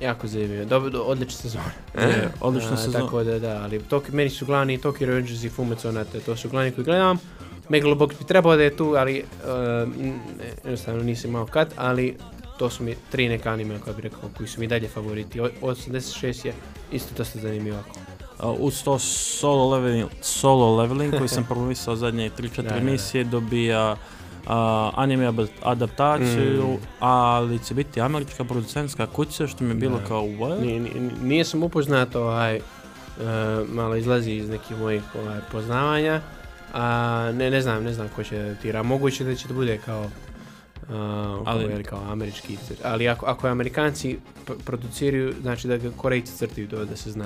[0.00, 0.64] jako zanimljivo.
[0.64, 1.64] Dobro, do- odlična sezona.
[1.96, 3.04] Je, odlična sezona.
[3.04, 6.48] Tako da, da, ali Tokyo, meni su glavni Tokyo Revengers i Fumetsu Onate, to su
[6.48, 7.18] glavni koji gledam.
[7.68, 9.24] Megalobox bi trebao da je tu, ali
[9.84, 9.92] uh,
[10.64, 12.16] jednostavno nisam imao kad, ali
[12.58, 15.40] to su mi tri neka anime koja bih rekao koji su mi dalje favoriti.
[15.40, 16.52] O- 86 je
[16.92, 17.78] isto dosta zanimljivo.
[18.38, 22.76] A, uz to solo leveling, solo leveling koji sam promovisao zadnje 3-4 Da, da, da.
[22.76, 23.96] emisije dobija
[24.94, 26.86] anime ab- adaptaciju, Mm.
[27.00, 30.04] ali će biti američka producentska kuća što mi je bilo Da.
[30.04, 30.60] kao what?
[30.60, 32.60] Nije, nije, nije sam upoznat, ovaj, e,
[33.68, 36.20] malo izlazi iz nekih mojih ovaj, poznavanja,
[36.72, 36.84] a
[37.34, 38.82] ne, ne znam, ne znam ko će tira.
[38.82, 40.10] Moguće da će da bude kao,
[40.90, 46.68] a, Ali- kao američki, ali ako, ako Amerikanci p- produciraju, znači da ga Korejci crtaju,
[46.68, 47.24] to da se zna.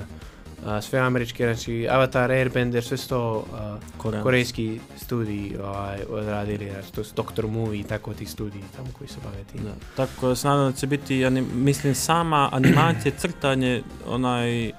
[0.66, 4.22] A, sve američke, znači Avatar, Airbender, sve su to a, Korean.
[4.22, 9.08] korejski studiji ovaj, odradili, znači to su Doctor Movie i tako ti studiji tamo koji
[9.08, 9.60] se bave tim.
[9.62, 9.70] Da.
[9.96, 14.72] Tako se nadam da će biti, anim- mislim, sama animacija, crtanje, onaj,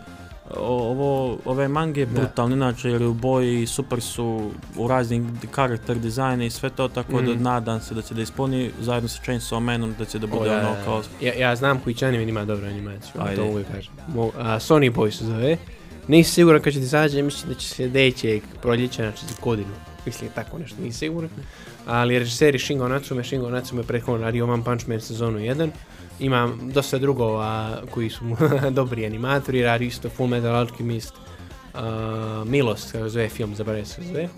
[0.57, 2.11] ovo, ove mange Da.
[2.13, 4.41] brutalne, inače, jer je u boji super su
[4.77, 7.43] u raznim karakter dizajne i sve to, tako da Mhm.
[7.43, 10.49] nadam se da će da ispuni zajedno sa Chainsaw Manom, da će da O, bude
[10.49, 13.35] da, ono kao Ja, ja znam koji će anime ima dobru animaciju, Ajde.
[13.35, 13.93] to uvijek kažem.
[14.07, 15.57] Mo, a, Sony Boy se zove.
[16.07, 19.69] Nisam siguran kad će da izađe, mislim da će sljedećeg proljeća, znači za godinu.
[20.05, 21.29] Mislim tako nešto, nisam siguran.
[21.87, 25.69] Ali režiser je Shingo Natsume, Shingo Natsume prethodno radio One Punch Man sezonu 1.
[26.21, 28.25] Ima dosta drugova koji su
[28.71, 31.13] dobri animatori, radi isto Full Metal Alchemist,
[31.73, 34.29] a, Milost, kako zove film, zaboravio se zove.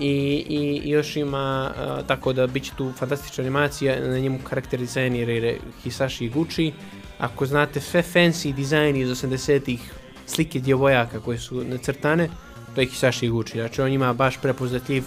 [0.00, 4.38] I, i, i još ima, a, tako da bit će tu fantastična animacija, na njemu
[4.48, 6.72] karakter dizajnira je Hisashi Iguchi.
[7.18, 9.92] Ako znate sve fancy dizajni iz 80-ih,
[10.26, 12.28] slike djevojaka koje su nacrtane,
[12.74, 13.58] to je Hisashi Iguchi.
[13.58, 15.04] Znači on ima baš prepoznatljiv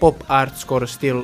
[0.00, 1.22] pop art skoro stil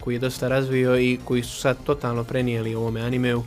[0.00, 3.42] koji je dosta razvio i koji su sad totalno prenijeli u ovome animeu.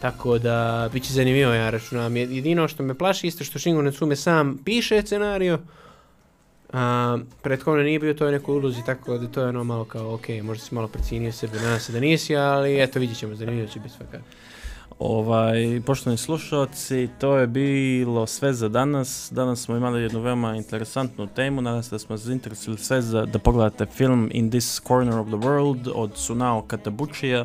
[0.00, 2.16] Tako da bit će zanimljivo ja računam.
[2.16, 5.58] Jedino što me plaši isto što Shingo Natsume sam piše scenario
[6.72, 10.14] A, prethodno nije bio u toj nekoj ulozi, tako da to je ono malo kao,
[10.14, 13.68] ok, možda si malo precijenio sebe, nadam se da nisi, ali eto, vidjet ćemo, zanimljivo
[13.68, 14.20] će biti svaka.
[15.00, 19.32] Ovaj, poštovani slušalci, to je bilo sve za danas.
[19.32, 21.62] Danas smo imali jednu veoma interesantnu temu.
[21.62, 25.36] Nadam se da smo zainteresili sve za, da pogledate film In This Corner of the
[25.36, 27.44] World od Sunao Katabuchija,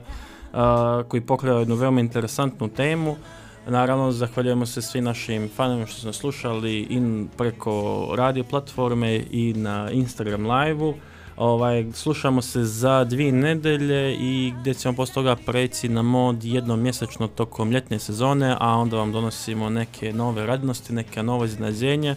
[0.53, 3.15] a, koji pokriva jednu veoma interesantnu temu.
[3.67, 9.53] Naravno, zahvaljujemo se svim našim fanovima što su nas slušali i preko radio platforme i
[9.53, 10.93] na Instagram live-u.
[11.37, 16.81] Ovaj, slušamo se za dvije nedelje i gdje ćemo poslije toga preći na mod jednom
[16.81, 22.15] mjesečno tokom ljetne sezone, a onda vam donosimo neke nove radnosti, neka nova iznenađenja.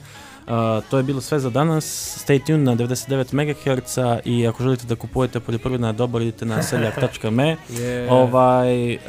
[0.48, 1.84] Uh, to je bilo sve za danas.
[2.18, 7.56] Stay tuned na 99 MHz i ako želite da kupujete poljoprivredna dobra, idite na seljak.me.
[8.10, 9.00] Ovaj, uh,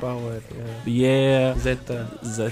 [0.00, 0.40] Power,
[0.86, 2.06] je, Zeta.
[2.22, 2.50] za-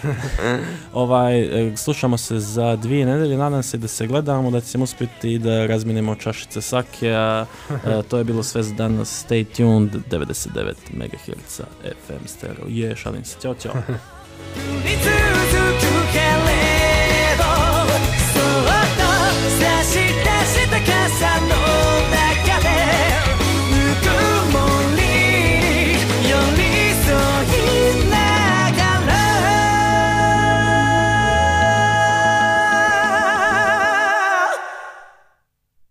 [0.93, 5.33] ovaj, e, slušamo se za dvije nedelje, nadam se da se gledamo, da ćemo uspjeti
[5.33, 9.91] i da razminemo čašice sake, a e, to je bilo sve za danas, stay tuned,
[10.11, 11.61] 99 MHz
[12.07, 13.73] FM stereo, je, šalim se, ćao, ćao.